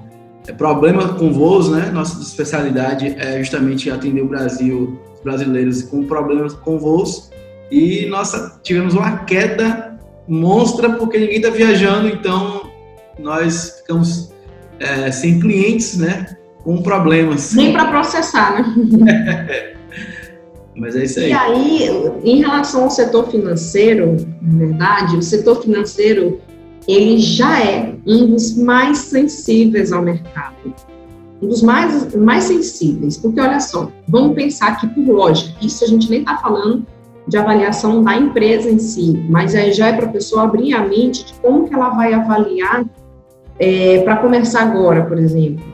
[0.46, 1.90] é, problema com voos, né?
[1.92, 7.30] Nossa especialidade é justamente atender o Brasil, brasileiros com problemas com voos.
[7.70, 12.70] E nós tivemos uma queda monstra porque ninguém está viajando, então
[13.18, 14.32] nós ficamos
[14.78, 16.36] é, sem clientes, né?
[16.62, 17.54] Com problemas.
[17.54, 19.74] Nem para processar, né?
[20.76, 21.28] Mas é isso aí.
[21.28, 21.88] E aí,
[22.24, 26.40] em relação ao setor financeiro, na verdade, o setor financeiro
[26.88, 30.74] ele já é um dos mais sensíveis ao mercado.
[31.42, 35.86] Um dos mais, mais sensíveis, porque olha só, vamos pensar que por lógica, isso a
[35.86, 36.84] gente nem está falando
[37.26, 40.86] de avaliação da empresa em si, mas aí já é para a pessoa abrir a
[40.86, 42.84] mente de como que ela vai avaliar
[43.58, 45.64] é, para começar agora, por exemplo.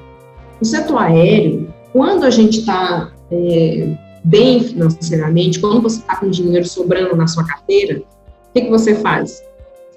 [0.61, 6.67] O setor aéreo, quando a gente está é, bem financeiramente, quando você está com dinheiro
[6.67, 9.43] sobrando na sua carteira, o que, que você faz?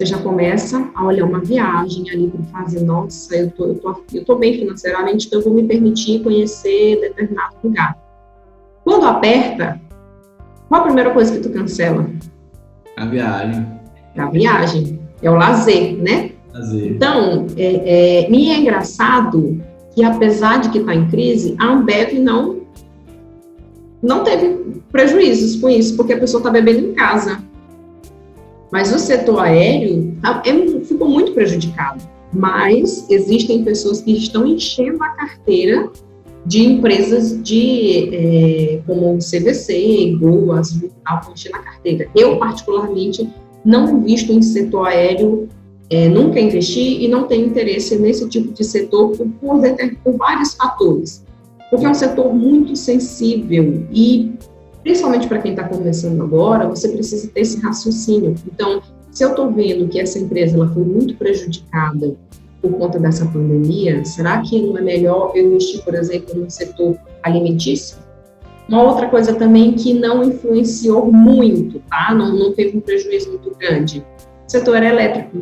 [0.00, 4.02] Você já começa a olhar uma viagem ali para fazer, nossa, eu tô, eu, tô,
[4.14, 7.98] eu tô bem financeiramente, então eu vou me permitir conhecer determinado lugar.
[8.82, 9.78] Quando aperta,
[10.70, 12.08] qual a primeira coisa que tu cancela?
[12.96, 13.66] A viagem.
[14.16, 14.98] A viagem.
[15.20, 16.30] É o lazer, né?
[16.54, 16.92] Lazer.
[16.92, 19.60] Então, é, é, e é engraçado
[19.94, 22.60] que apesar de que está em crise, a Ambev não
[24.02, 27.49] não teve prejuízos com isso, porque a pessoa está bebendo em casa.
[28.70, 32.02] Mas o setor aéreo é, ficou muito prejudicado.
[32.32, 35.90] Mas existem pessoas que estão enchendo a carteira
[36.46, 40.90] de empresas de é, como o CVC, Gol, Azul,
[41.32, 42.08] enchendo a carteira.
[42.14, 43.28] Eu, particularmente,
[43.64, 45.48] não invisto em setor aéreo,
[45.90, 49.60] é, nunca investi e não tenho interesse nesse tipo de setor por, por,
[50.04, 51.24] por vários fatores
[51.70, 54.32] porque é um setor muito sensível e,
[54.82, 58.34] principalmente para quem está começando agora, você precisa ter esse raciocínio.
[58.46, 62.14] Então, se eu estou vendo que essa empresa ela foi muito prejudicada
[62.62, 66.96] por conta dessa pandemia, será que não é melhor eu investir, por exemplo, no setor
[67.22, 67.96] alimentício?
[68.68, 72.14] Uma outra coisa também que não influenciou muito, tá?
[72.14, 74.04] Não, não teve um prejuízo muito grande.
[74.46, 75.38] O setor elétrico.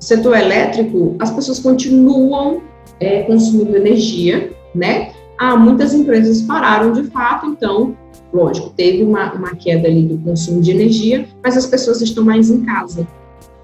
[0.00, 2.62] Setor elétrico, as pessoas continuam
[2.98, 5.12] é, consumindo energia, né?
[5.38, 7.96] Ah, muitas empresas pararam de fato, então,
[8.32, 12.50] lógico, teve uma, uma queda ali do consumo de energia, mas as pessoas estão mais
[12.50, 13.06] em casa.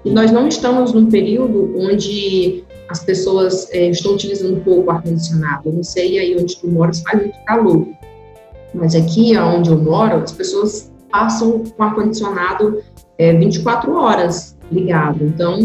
[0.03, 5.63] E nós não estamos num período onde as pessoas é, estão utilizando pouco ar-condicionado.
[5.65, 7.87] Eu não sei aí onde tu moras, faz muito calor.
[8.73, 12.81] Mas aqui, onde eu moro, as pessoas passam com ar-condicionado
[13.17, 15.23] é, 24 horas ligado.
[15.23, 15.59] Então,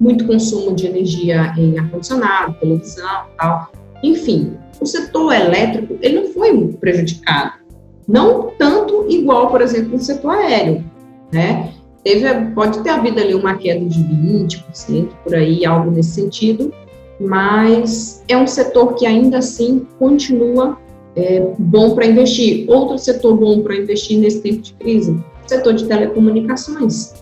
[0.00, 3.70] muito consumo de energia em ar-condicionado, televisão tal.
[4.02, 7.52] Enfim, o setor elétrico ele não foi prejudicado,
[8.12, 10.84] não tanto igual, por exemplo, o setor aéreo,
[11.32, 11.72] né?
[12.04, 16.70] Teve, pode ter havido ali uma queda de 20%, por aí, algo nesse sentido,
[17.18, 20.76] mas é um setor que ainda assim continua
[21.16, 22.68] é, bom para investir.
[22.68, 27.14] Outro setor bom para investir nesse tempo de crise, setor de telecomunicações,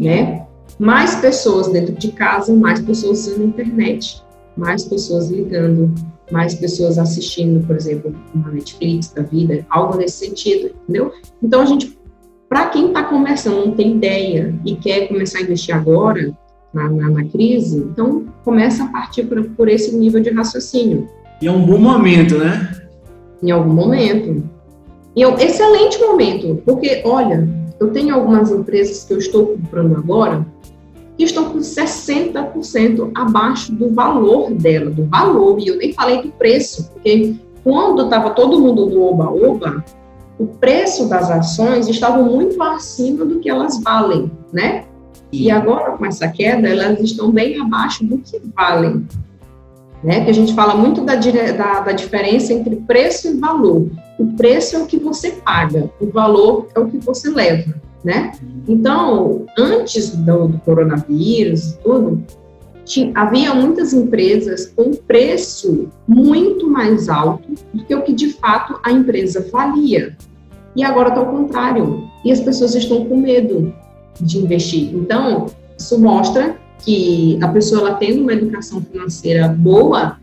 [0.00, 0.46] né?
[0.80, 4.20] Mais pessoas dentro de casa, mais pessoas usando internet,
[4.56, 5.94] mais pessoas ligando
[6.30, 11.12] mais pessoas assistindo, por exemplo, uma Netflix da vida, algo nesse sentido, entendeu?
[11.42, 11.98] Então, a gente,
[12.48, 16.34] para quem está começando, não tem ideia e quer começar a investir agora,
[16.74, 21.08] na, na, na crise, então começa a partir por, por esse nível de raciocínio.
[21.40, 22.76] E é um bom momento, né?
[23.40, 24.42] Em algum momento.
[25.14, 29.96] E é um excelente momento, porque, olha, eu tenho algumas empresas que eu estou comprando
[29.96, 30.44] agora
[31.16, 36.30] que estão com 60% abaixo do valor dela, do valor, e eu nem falei do
[36.30, 39.84] preço, porque quando estava todo mundo no oba-oba,
[40.38, 44.84] o preço das ações estava muito acima do que elas valem, né?
[45.32, 49.06] E agora, com essa queda, elas estão bem abaixo do que valem.
[50.02, 50.24] Né?
[50.24, 53.88] Que a gente fala muito da, da, da diferença entre preço e valor.
[54.18, 58.32] O preço é o que você paga, o valor é o que você leva, né?
[58.68, 62.22] Então, antes do, do coronavírus tudo,
[62.84, 68.78] tinha, havia muitas empresas com preço muito mais alto do que o que de fato
[68.84, 70.16] a empresa valia.
[70.76, 72.04] E agora está ao contrário.
[72.24, 73.72] E as pessoas estão com medo
[74.20, 74.94] de investir.
[74.94, 75.46] Então,
[75.78, 80.18] isso mostra que a pessoa ela tendo uma educação financeira boa,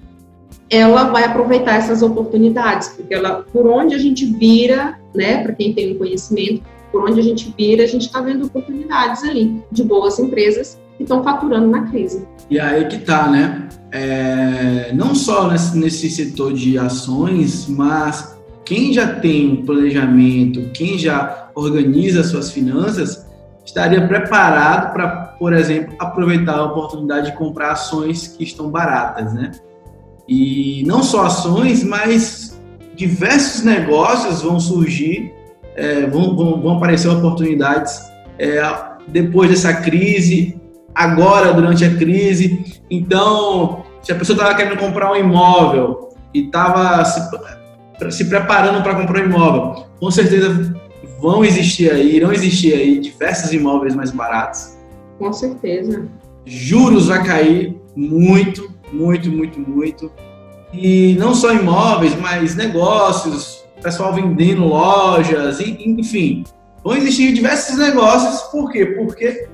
[0.70, 5.74] ela vai aproveitar essas oportunidades, porque ela, por onde a gente vira, né, para quem
[5.74, 9.84] tem um conhecimento, por onde a gente vira, a gente está vendo oportunidades ali de
[9.84, 12.28] boas empresas que estão faturando na crise.
[12.50, 13.70] E aí que tá, né?
[13.92, 20.98] É, não só nesse, nesse setor de ações, mas quem já tem um planejamento, quem
[20.98, 23.26] já organiza suas finanças,
[23.66, 29.52] estaria preparado para, por exemplo, aproveitar a oportunidade de comprar ações que estão baratas, né?
[30.28, 32.62] E não só ações, mas
[32.96, 35.34] diversos negócios vão surgir,
[35.76, 38.02] é, vão, vão, vão, aparecer oportunidades
[38.38, 38.62] é,
[39.08, 40.60] depois dessa crise,
[40.94, 42.82] agora durante a crise.
[42.90, 47.22] Então, se a pessoa estava querendo comprar um imóvel e estava se,
[48.12, 50.74] se preparando para comprar um imóvel, com certeza
[51.22, 54.78] vão existir aí, irão existir aí diversos imóveis mais baratos.
[55.20, 56.08] Com certeza.
[56.46, 60.12] Juros vai cair muito, muito, muito, muito.
[60.74, 66.44] E não só imóveis, mas negócios, pessoal vendendo lojas, enfim.
[66.84, 68.42] Vão existir diversos negócios.
[68.52, 68.86] Por quê?
[68.86, 69.48] Porque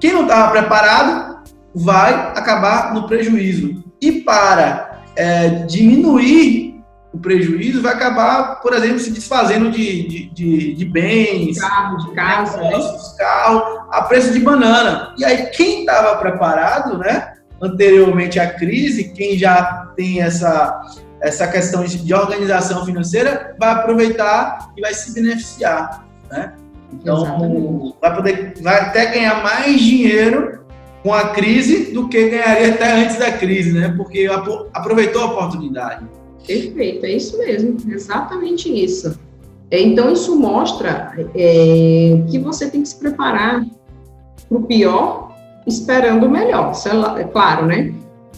[0.00, 1.42] quem não estava preparado
[1.74, 3.82] vai acabar no prejuízo.
[4.00, 6.74] E para é, diminuir
[7.14, 12.12] o prejuízo vai acabar, por exemplo, se desfazendo de, de, de, de bens, carro, de
[12.12, 12.72] casa, né?
[13.16, 15.14] carro, a preço de banana.
[15.16, 20.82] E aí, quem estava preparado, né, anteriormente à crise, quem já tem essa,
[21.24, 26.52] essa questão de organização financeira, vai aproveitar e vai se beneficiar, né?
[26.92, 27.94] Então, Exatamente.
[27.98, 30.60] vai poder, vai até ganhar mais dinheiro
[31.02, 33.94] com a crise do que ganharia até antes da crise, né?
[33.96, 34.28] Porque
[34.74, 36.04] aproveitou a oportunidade.
[36.46, 39.18] Perfeito, é isso mesmo, exatamente isso.
[39.70, 43.64] É, então, isso mostra é, que você tem que se preparar
[44.46, 45.34] para o pior,
[45.66, 46.72] esperando o melhor,
[47.16, 47.94] é, é claro, né?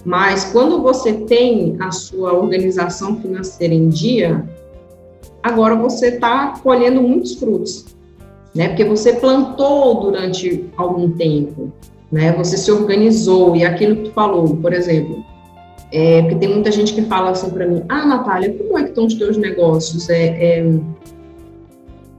[0.07, 4.49] Mas quando você tem a sua organização financeira em dia,
[5.43, 7.87] agora você está colhendo muitos frutos,
[8.55, 8.69] né?
[8.69, 11.73] Porque você plantou durante algum tempo,
[12.13, 12.33] né?
[12.35, 15.25] Você se organizou e aquilo que tu falou, por exemplo,
[15.91, 18.91] é, porque tem muita gente que fala assim para mim: Ah, Natália, como é que
[18.91, 20.09] estão os teus negócios?
[20.09, 20.71] É, é,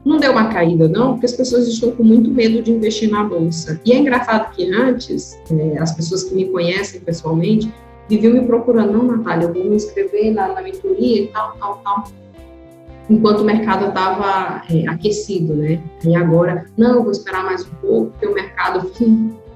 [0.08, 3.24] não deu uma caída, não, porque as pessoas estão com muito medo de investir na
[3.24, 3.80] bolsa.
[3.86, 7.72] E é engraçado que antes, é, as pessoas que me conhecem pessoalmente
[8.10, 11.82] viviam me procurando: Não, Natália, eu vou me inscrever na, na mentoria e tal, tal,
[11.84, 12.04] tal.
[13.10, 15.82] Enquanto o mercado estava é, aquecido, né?
[16.04, 18.92] E agora, não, vou esperar mais um pouco, porque o mercado.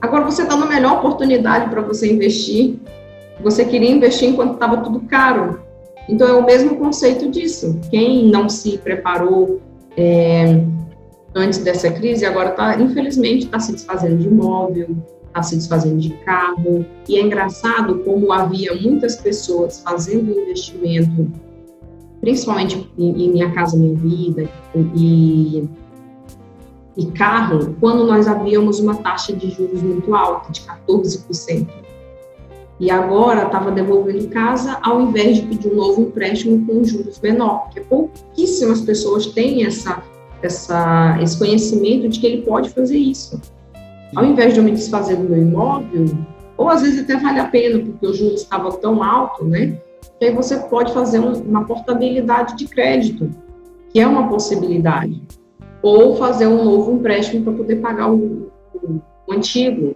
[0.00, 2.80] Agora você está na melhor oportunidade para você investir
[3.42, 5.60] você queria investir enquanto estava tudo caro.
[6.08, 7.78] Então, é o mesmo conceito disso.
[7.90, 9.60] Quem não se preparou
[9.96, 10.64] é,
[11.34, 16.10] antes dessa crise, agora está, infelizmente, está se desfazendo de imóvel, está se desfazendo de
[16.24, 16.84] carro.
[17.08, 21.30] E é engraçado como havia muitas pessoas fazendo investimento,
[22.20, 24.48] principalmente em, em Minha Casa Minha Vida
[24.94, 25.68] e,
[26.96, 31.82] e carro, quando nós havíamos uma taxa de juros muito alta, de 14%
[32.82, 37.66] e agora estava devolvendo casa ao invés de pedir um novo empréstimo com juros menor,
[37.66, 40.02] porque pouquíssimas pessoas têm essa,
[40.42, 43.40] essa, esse conhecimento de que ele pode fazer isso.
[44.16, 46.06] Ao invés de eu me desfazer do meu imóvel,
[46.56, 49.78] ou às vezes até vale a pena, porque o juros estava tão alto, né?
[50.18, 53.30] Que aí você pode fazer um, uma portabilidade de crédito,
[53.92, 55.22] que é uma possibilidade.
[55.84, 59.94] Ou fazer um novo empréstimo para poder pagar o, o, o antigo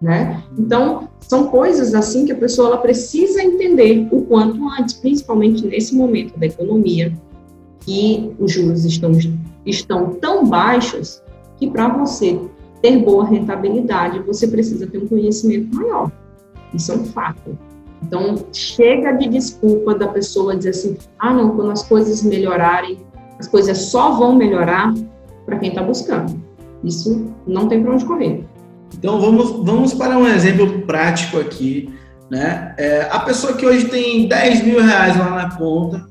[0.00, 0.42] né?
[0.58, 5.94] Então, são coisas assim que a pessoa ela precisa entender o quanto antes, principalmente nesse
[5.94, 7.12] momento da economia,
[7.80, 9.12] que os juros estão,
[9.66, 11.22] estão tão baixos
[11.58, 12.40] que para você
[12.80, 16.10] ter boa rentabilidade, você precisa ter um conhecimento maior.
[16.72, 17.58] Isso é um fato.
[18.02, 22.98] Então, chega de desculpa da pessoa dizer assim: ah, não, quando as coisas melhorarem,
[23.38, 24.94] as coisas só vão melhorar
[25.44, 26.40] para quem está buscando.
[26.82, 28.44] Isso não tem para onde correr.
[28.96, 31.92] Então vamos, vamos para um exemplo prático aqui.
[32.30, 32.74] Né?
[32.78, 36.06] É, a pessoa que hoje tem 10 mil reais lá na conta,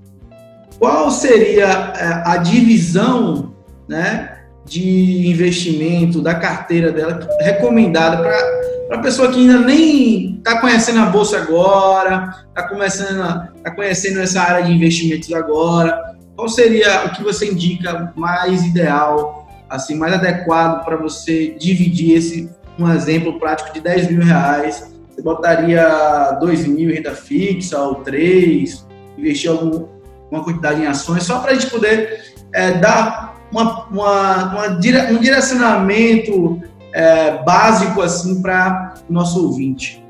[0.78, 3.54] qual seria é, a divisão
[3.88, 11.00] né, de investimento da carteira dela recomendada para a pessoa que ainda nem está conhecendo
[11.00, 16.16] a bolsa agora, está começando, está conhecendo essa área de investimentos agora?
[16.36, 22.50] Qual seria o que você indica mais ideal, assim, mais adequado para você dividir esse
[22.80, 24.92] um exemplo prático de 10 mil reais?
[25.10, 29.86] Você botaria 2 mil em renda fixa ou 3, investir algum,
[30.32, 35.20] uma quantidade em ações, só para a gente poder é, dar uma, uma, uma, um
[35.20, 36.62] direcionamento
[36.94, 40.04] é, básico assim para o nosso ouvinte.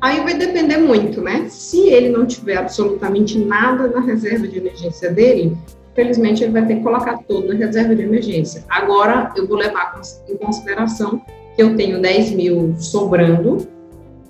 [0.00, 1.46] Aí vai depender muito, né?
[1.50, 5.56] Se ele não tiver absolutamente nada na reserva de emergência dele,
[5.94, 8.64] felizmente ele vai ter que colocar tudo na reserva de emergência.
[8.68, 11.20] Agora, eu vou levar em consideração
[11.60, 13.66] eu tenho 10 mil sobrando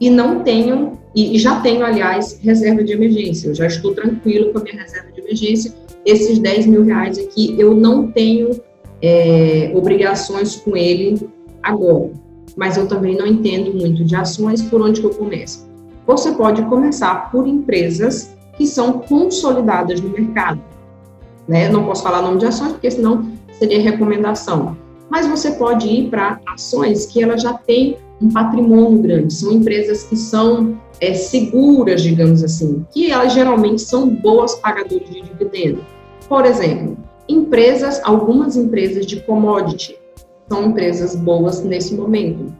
[0.00, 3.48] e não tenho, e já tenho, aliás, reserva de emergência.
[3.48, 5.72] Eu já estou tranquilo com a minha reserva de emergência.
[6.04, 8.50] Esses 10 mil reais aqui, eu não tenho
[9.02, 11.28] é, obrigações com ele
[11.62, 12.10] agora
[12.56, 15.68] mas eu também não entendo muito de ações, por onde que eu começo?
[16.06, 20.60] Você pode começar por empresas que são consolidadas no mercado.
[21.48, 21.68] Né?
[21.68, 24.76] Não posso falar nome de ações, porque senão seria recomendação.
[25.10, 30.04] Mas você pode ir para ações que ela já tem um patrimônio grande, são empresas
[30.04, 35.84] que são é, seguras, digamos assim, que elas geralmente são boas pagadoras de dividendo.
[36.28, 36.96] Por exemplo,
[37.28, 39.96] empresas, algumas empresas de commodity,
[40.48, 42.52] são empresas boas nesse momento.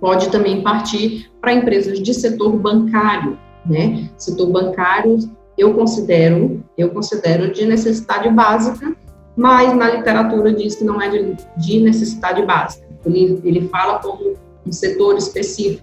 [0.00, 4.10] Pode também partir para empresas de setor bancário, né?
[4.18, 5.18] Setor bancário
[5.56, 8.96] eu considero, eu considero de necessidade básica,
[9.36, 12.86] mas na literatura diz que não é de, de necessidade básica.
[13.04, 14.34] Ele, ele fala como
[14.66, 15.82] um setor específico.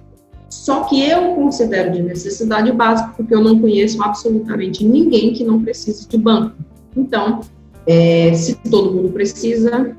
[0.49, 5.61] Só que eu considero de necessidade básica porque eu não conheço absolutamente ninguém que não
[5.61, 6.55] precise de banco.
[6.95, 7.41] Então,
[7.85, 9.95] é, se todo mundo precisa,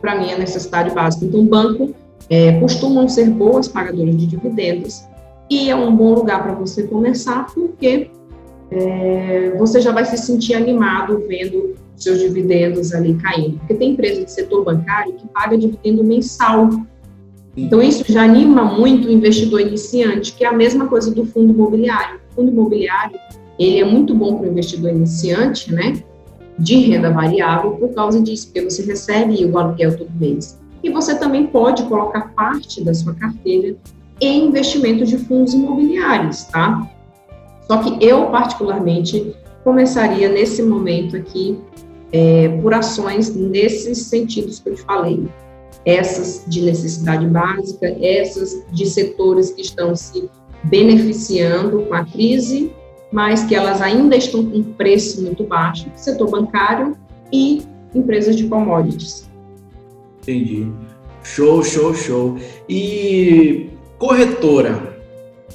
[0.00, 1.26] para mim, é necessidade básica.
[1.26, 1.94] Então, banco
[2.28, 5.04] é, costumam ser boas pagadoras de dividendos
[5.50, 8.10] e é um bom lugar para você começar, porque
[8.70, 13.58] é, você já vai se sentir animado vendo seus dividendos ali caindo.
[13.58, 16.68] Porque tem empresa de setor bancário que paga dividendo mensal.
[17.56, 21.52] Então, isso já anima muito o investidor iniciante, que é a mesma coisa do fundo
[21.52, 22.20] imobiliário.
[22.30, 23.18] O fundo imobiliário,
[23.58, 26.02] ele é muito bom para o investidor iniciante, né?
[26.60, 30.60] de renda variável por causa disso, porque você recebe o aluguel todo mês.
[30.82, 33.76] E você também pode colocar parte da sua carteira
[34.20, 36.86] em investimentos de fundos imobiliários, tá?
[37.66, 39.34] Só que eu, particularmente,
[39.64, 41.58] começaria nesse momento aqui
[42.12, 45.28] é, por ações nesses sentidos que eu te falei.
[45.84, 50.28] Essas de necessidade básica, essas de setores que estão se
[50.64, 52.70] beneficiando com a crise
[53.10, 56.96] mas que elas ainda estão com preço muito baixo, setor bancário
[57.32, 57.62] e
[57.94, 59.28] empresas de commodities.
[60.22, 60.70] Entendi.
[61.22, 62.38] Show, show, show.
[62.68, 64.96] E corretora,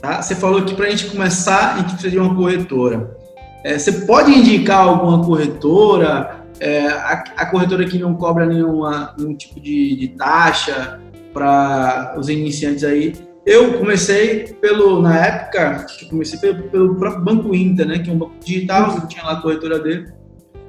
[0.02, 0.22] tá?
[0.22, 3.18] Você falou que para a gente começar, a gente precisa de uma corretora.
[3.64, 6.45] É, você pode indicar alguma corretora?
[6.60, 11.02] É, a, a, corretora que não cobra nenhuma, nenhum tipo de, de taxa
[11.34, 13.14] para os iniciantes aí
[13.46, 18.00] eu comecei pelo, na época, comecei pelo, pelo próprio Banco Inter, né?
[18.00, 20.08] Que é um banco digital, que tinha lá a corretora dele.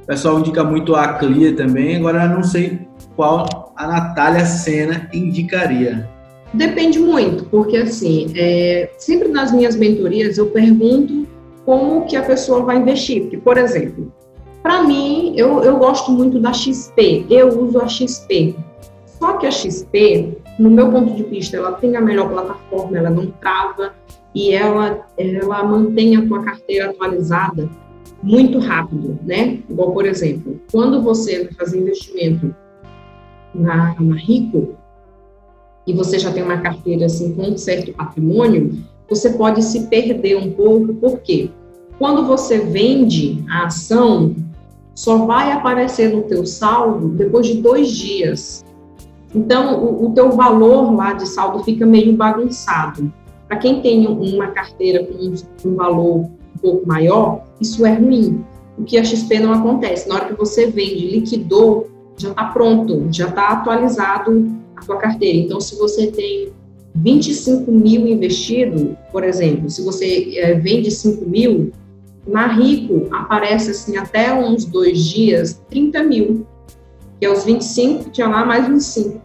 [0.03, 6.09] O pessoal indica muito a Clear também, agora não sei qual a Natália Sena indicaria.
[6.53, 11.27] Depende muito, porque assim, é, sempre nas minhas mentorias eu pergunto
[11.65, 13.23] como que a pessoa vai investir.
[13.23, 14.06] Porque, por exemplo,
[14.67, 18.57] para mim, eu, eu gosto muito da XP, eu uso a XP.
[19.05, 23.09] Só que a XP, no meu ponto de vista, ela tem a melhor plataforma, ela
[23.09, 23.95] não trava
[24.35, 27.71] e ela, ela mantém a tua carteira atualizada
[28.21, 29.61] muito rápido, né?
[29.71, 32.53] Igual, por exemplo, quando você fazer investimento
[33.55, 34.75] na, na Rico
[35.87, 40.37] e você já tem uma carteira assim com um certo patrimônio, você pode se perder
[40.37, 41.51] um pouco, por quê?
[42.01, 44.35] Quando você vende a ação,
[44.97, 48.65] só vai aparecer no teu saldo depois de dois dias.
[49.35, 53.13] Então, o, o teu valor lá de saldo fica meio bagunçado.
[53.47, 58.43] Para quem tem uma carteira com um, valor um pouco maior, isso é ruim.
[58.79, 60.09] O que a XP não acontece.
[60.09, 65.37] Na hora que você vende, liquidou, já está pronto, já está atualizado a tua carteira.
[65.37, 66.49] Então, se você tem
[66.95, 71.71] 25 mil investido, por exemplo, se você é, vende 5 mil,
[72.27, 76.47] na Rico aparece assim até uns dois dias 30 mil,
[77.19, 79.21] que é os 25, tinha lá mais 25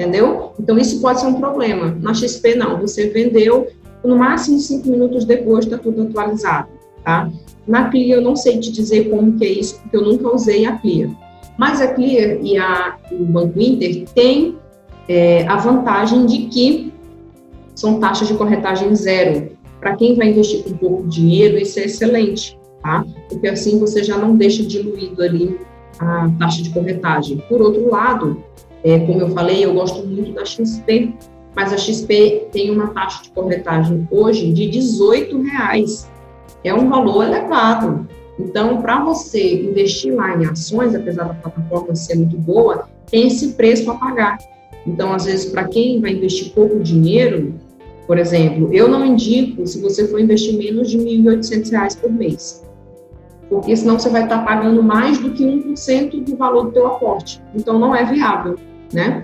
[0.00, 0.52] entendeu?
[0.58, 1.94] Então, isso pode ser um problema.
[2.00, 2.80] Na XP, não.
[2.80, 3.68] Você vendeu,
[4.02, 6.68] no máximo cinco minutos depois está tudo atualizado,
[7.04, 7.30] tá?
[7.66, 10.64] Na Clia, eu não sei te dizer como que é isso, porque eu nunca usei
[10.64, 11.10] a Clia.
[11.58, 14.56] Mas a Clear e a, o Banco Inter têm
[15.06, 16.92] é, a vantagem de que
[17.74, 19.50] são taxas de corretagem zero.
[19.80, 23.04] Para quem vai investir com pouco dinheiro, isso é excelente, tá?
[23.28, 25.58] Porque assim você já não deixa diluído ali
[25.98, 27.42] a taxa de corretagem.
[27.48, 28.42] Por outro lado,
[28.84, 31.14] é, como eu falei, eu gosto muito da XP,
[31.54, 36.10] mas a XP tem uma taxa de corretagem hoje de R$ reais.
[36.62, 38.06] É um valor elevado.
[38.38, 43.52] Então, para você investir lá em ações, apesar da plataforma ser muito boa, tem esse
[43.52, 44.38] preço a pagar.
[44.86, 47.54] Então, às vezes, para quem vai investir pouco dinheiro,
[48.10, 52.68] por exemplo, eu não indico se você for investir menos de R$ 1.800 por mês
[53.48, 57.40] porque senão você vai estar pagando mais do que 1% do valor do teu aporte.
[57.54, 58.56] Então, não é viável,
[58.92, 59.22] né?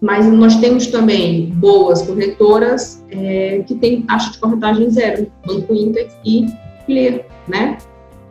[0.00, 6.08] Mas nós temos também boas corretoras é, que têm taxa de corretagem zero, Banco Inter
[6.24, 6.46] e
[6.86, 7.76] Clear, né?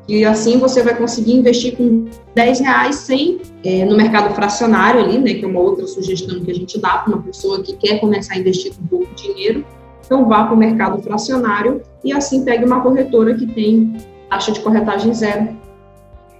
[0.07, 5.17] E assim você vai conseguir investir com 10 reais sem, é, no mercado fracionário ali,
[5.17, 5.33] né?
[5.33, 8.35] Que é uma outra sugestão que a gente dá para uma pessoa que quer começar
[8.35, 9.65] a investir com pouco dinheiro.
[10.05, 13.97] Então vá para o mercado fracionário e assim pegue uma corretora que tem
[14.29, 15.49] taxa de corretagem zero.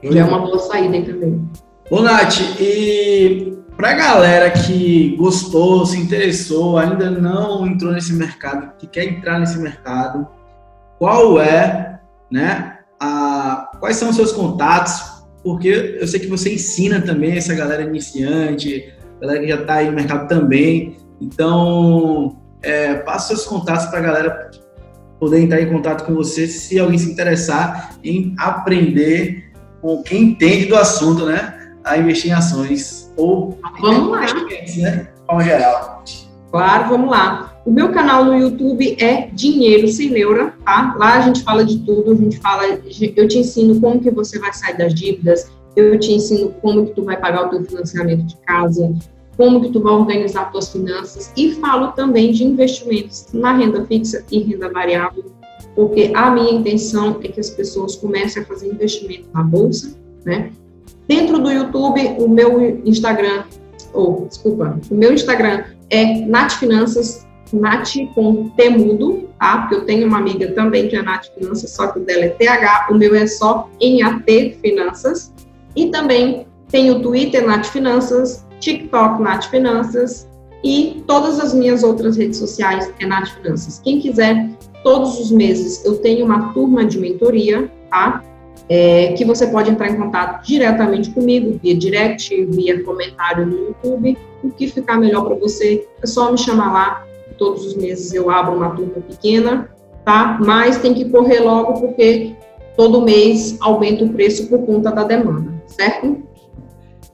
[0.04, 1.42] Já é uma boa saída aí também.
[1.90, 8.72] Ô, Nath, e para a galera que gostou, se interessou, ainda não entrou nesse mercado,
[8.78, 10.28] que quer entrar nesse mercado,
[10.98, 12.00] qual é,
[12.32, 15.16] né, a, quais são os seus contatos?
[15.44, 18.92] Porque eu sei que você ensina também essa galera iniciante,
[19.22, 20.98] galera que já está aí no mercado também.
[21.22, 24.52] Então, é, passa seus contatos para a galera
[25.20, 30.66] poder entrar em contato com você se alguém se interessar em aprender com quem entende
[30.66, 31.74] do assunto, né?
[31.84, 34.22] A investir em ações ou vamos lá.
[34.22, 35.08] né?
[35.28, 36.04] De geral.
[36.52, 37.55] Claro, vamos lá.
[37.66, 40.96] O meu canal no YouTube é Dinheiro Sem Neura, tá?
[41.00, 42.64] Lá a gente fala de tudo, a gente fala,
[43.16, 46.94] eu te ensino como que você vai sair das dívidas, eu te ensino como que
[46.94, 48.94] tu vai pagar o teu financiamento de casa,
[49.36, 54.24] como que tu vai organizar tuas finanças e falo também de investimentos na renda fixa
[54.32, 55.26] e renda variável,
[55.74, 60.52] porque a minha intenção é que as pessoas comecem a fazer investimento na bolsa, né?
[61.08, 63.44] Dentro do YouTube, o meu Instagram,
[63.92, 69.60] ou desculpa, o meu Instagram é Nath Finanças, Nath com Temudo, tá?
[69.60, 72.30] Porque eu tenho uma amiga também que é Nath Finanças, só que o dela é
[72.30, 75.34] TH, o meu é só NAT Finanças.
[75.76, 80.28] E também tem o Twitter Nath Finanças, TikTok Nath Finanças
[80.64, 83.80] e todas as minhas outras redes sociais é Nath Finanças.
[83.84, 84.50] Quem quiser,
[84.84, 88.24] todos os meses eu tenho uma turma de mentoria, tá?
[88.68, 94.18] É, que você pode entrar em contato diretamente comigo, via direct, via comentário no YouTube.
[94.44, 97.06] O que ficar melhor para você é só me chamar lá.
[97.38, 99.70] Todos os meses eu abro uma turma pequena,
[100.04, 100.38] tá?
[100.44, 102.36] Mas tem que correr logo porque
[102.78, 106.24] todo mês aumenta o preço por conta da demanda, certo?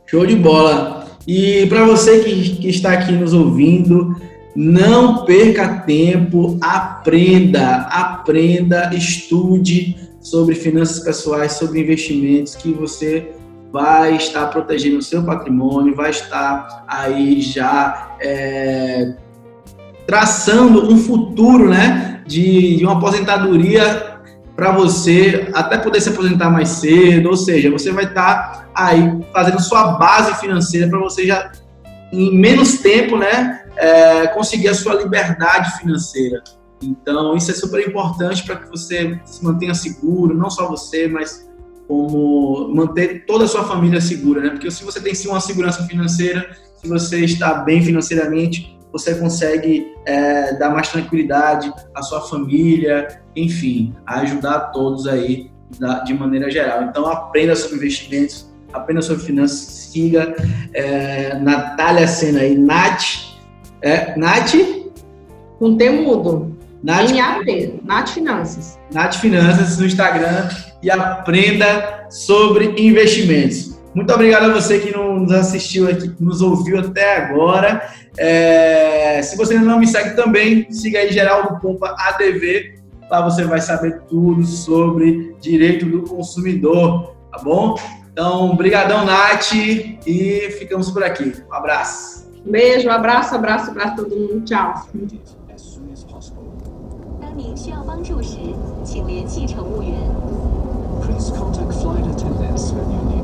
[0.06, 1.08] Show de bola!
[1.28, 4.16] E para você que, que está aqui nos ouvindo,
[4.56, 13.32] não perca tempo, aprenda, aprenda, estude sobre finanças pessoais, sobre investimentos, que você
[13.72, 19.16] vai estar protegendo o seu patrimônio, vai estar aí já é,
[20.12, 24.20] traçando um futuro, né, de, de uma aposentadoria
[24.58, 29.18] para você até poder se aposentar mais cedo, ou seja, você vai estar tá aí
[29.32, 31.54] fazendo sua base financeira para você já
[32.12, 36.44] em menos tempo, né, é, conseguir a sua liberdade financeira.
[36.84, 41.50] Então, isso é super importante para que você se mantenha seguro, não só você, mas
[41.88, 44.50] como manter toda a sua família segura, né?
[44.50, 46.50] Porque se você tem sim uma segurança financeira,
[46.82, 53.96] se você está bem financeiramente, você consegue é, dar mais tranquilidade à sua família, enfim,
[54.06, 55.50] ajudar todos aí
[56.06, 56.84] de maneira geral.
[56.84, 60.36] Então, aprenda sobre investimentos, aprenda sobre finanças, siga
[60.74, 63.04] é, Natália Sena aí, Nath,
[63.82, 64.56] é, Nath?
[65.58, 66.58] Com T mudo.
[66.84, 68.80] Nath, NAT, Nath Finanças.
[68.92, 70.50] Nath Finanças no Instagram
[70.82, 73.71] e aprenda sobre investimentos.
[73.95, 77.83] Muito obrigado a você que nos assistiu aqui, que nos ouviu até agora.
[78.19, 82.75] É, se você ainda não me segue também, siga aí Geraldo Pompa ADV.
[83.11, 87.77] Lá você vai saber tudo sobre direito do consumidor, tá bom?
[88.13, 91.33] Então, brigadão, Nath, e ficamos por aqui.
[91.49, 92.27] Um abraço.
[92.45, 94.41] Beijo, um abraço, abraço, abraço a todo mundo.
[94.45, 94.89] Tchau.
[95.55, 96.43] as soon as possible.
[97.21, 98.39] 当您需要帮助时，
[98.85, 99.95] 请联系乘务员。
[101.03, 103.20] Please contact flight attendants when you need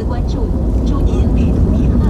[0.00, 0.46] 的关注，
[0.86, 2.08] 祝您旅途愉快。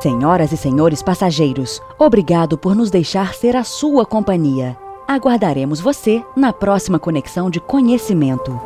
[0.00, 4.76] Senhoras e senhores passageiros, obrigado por nos deixar ser a sua companhia.
[5.06, 8.58] Aguardaremos você na próxima conexão de conhecimento.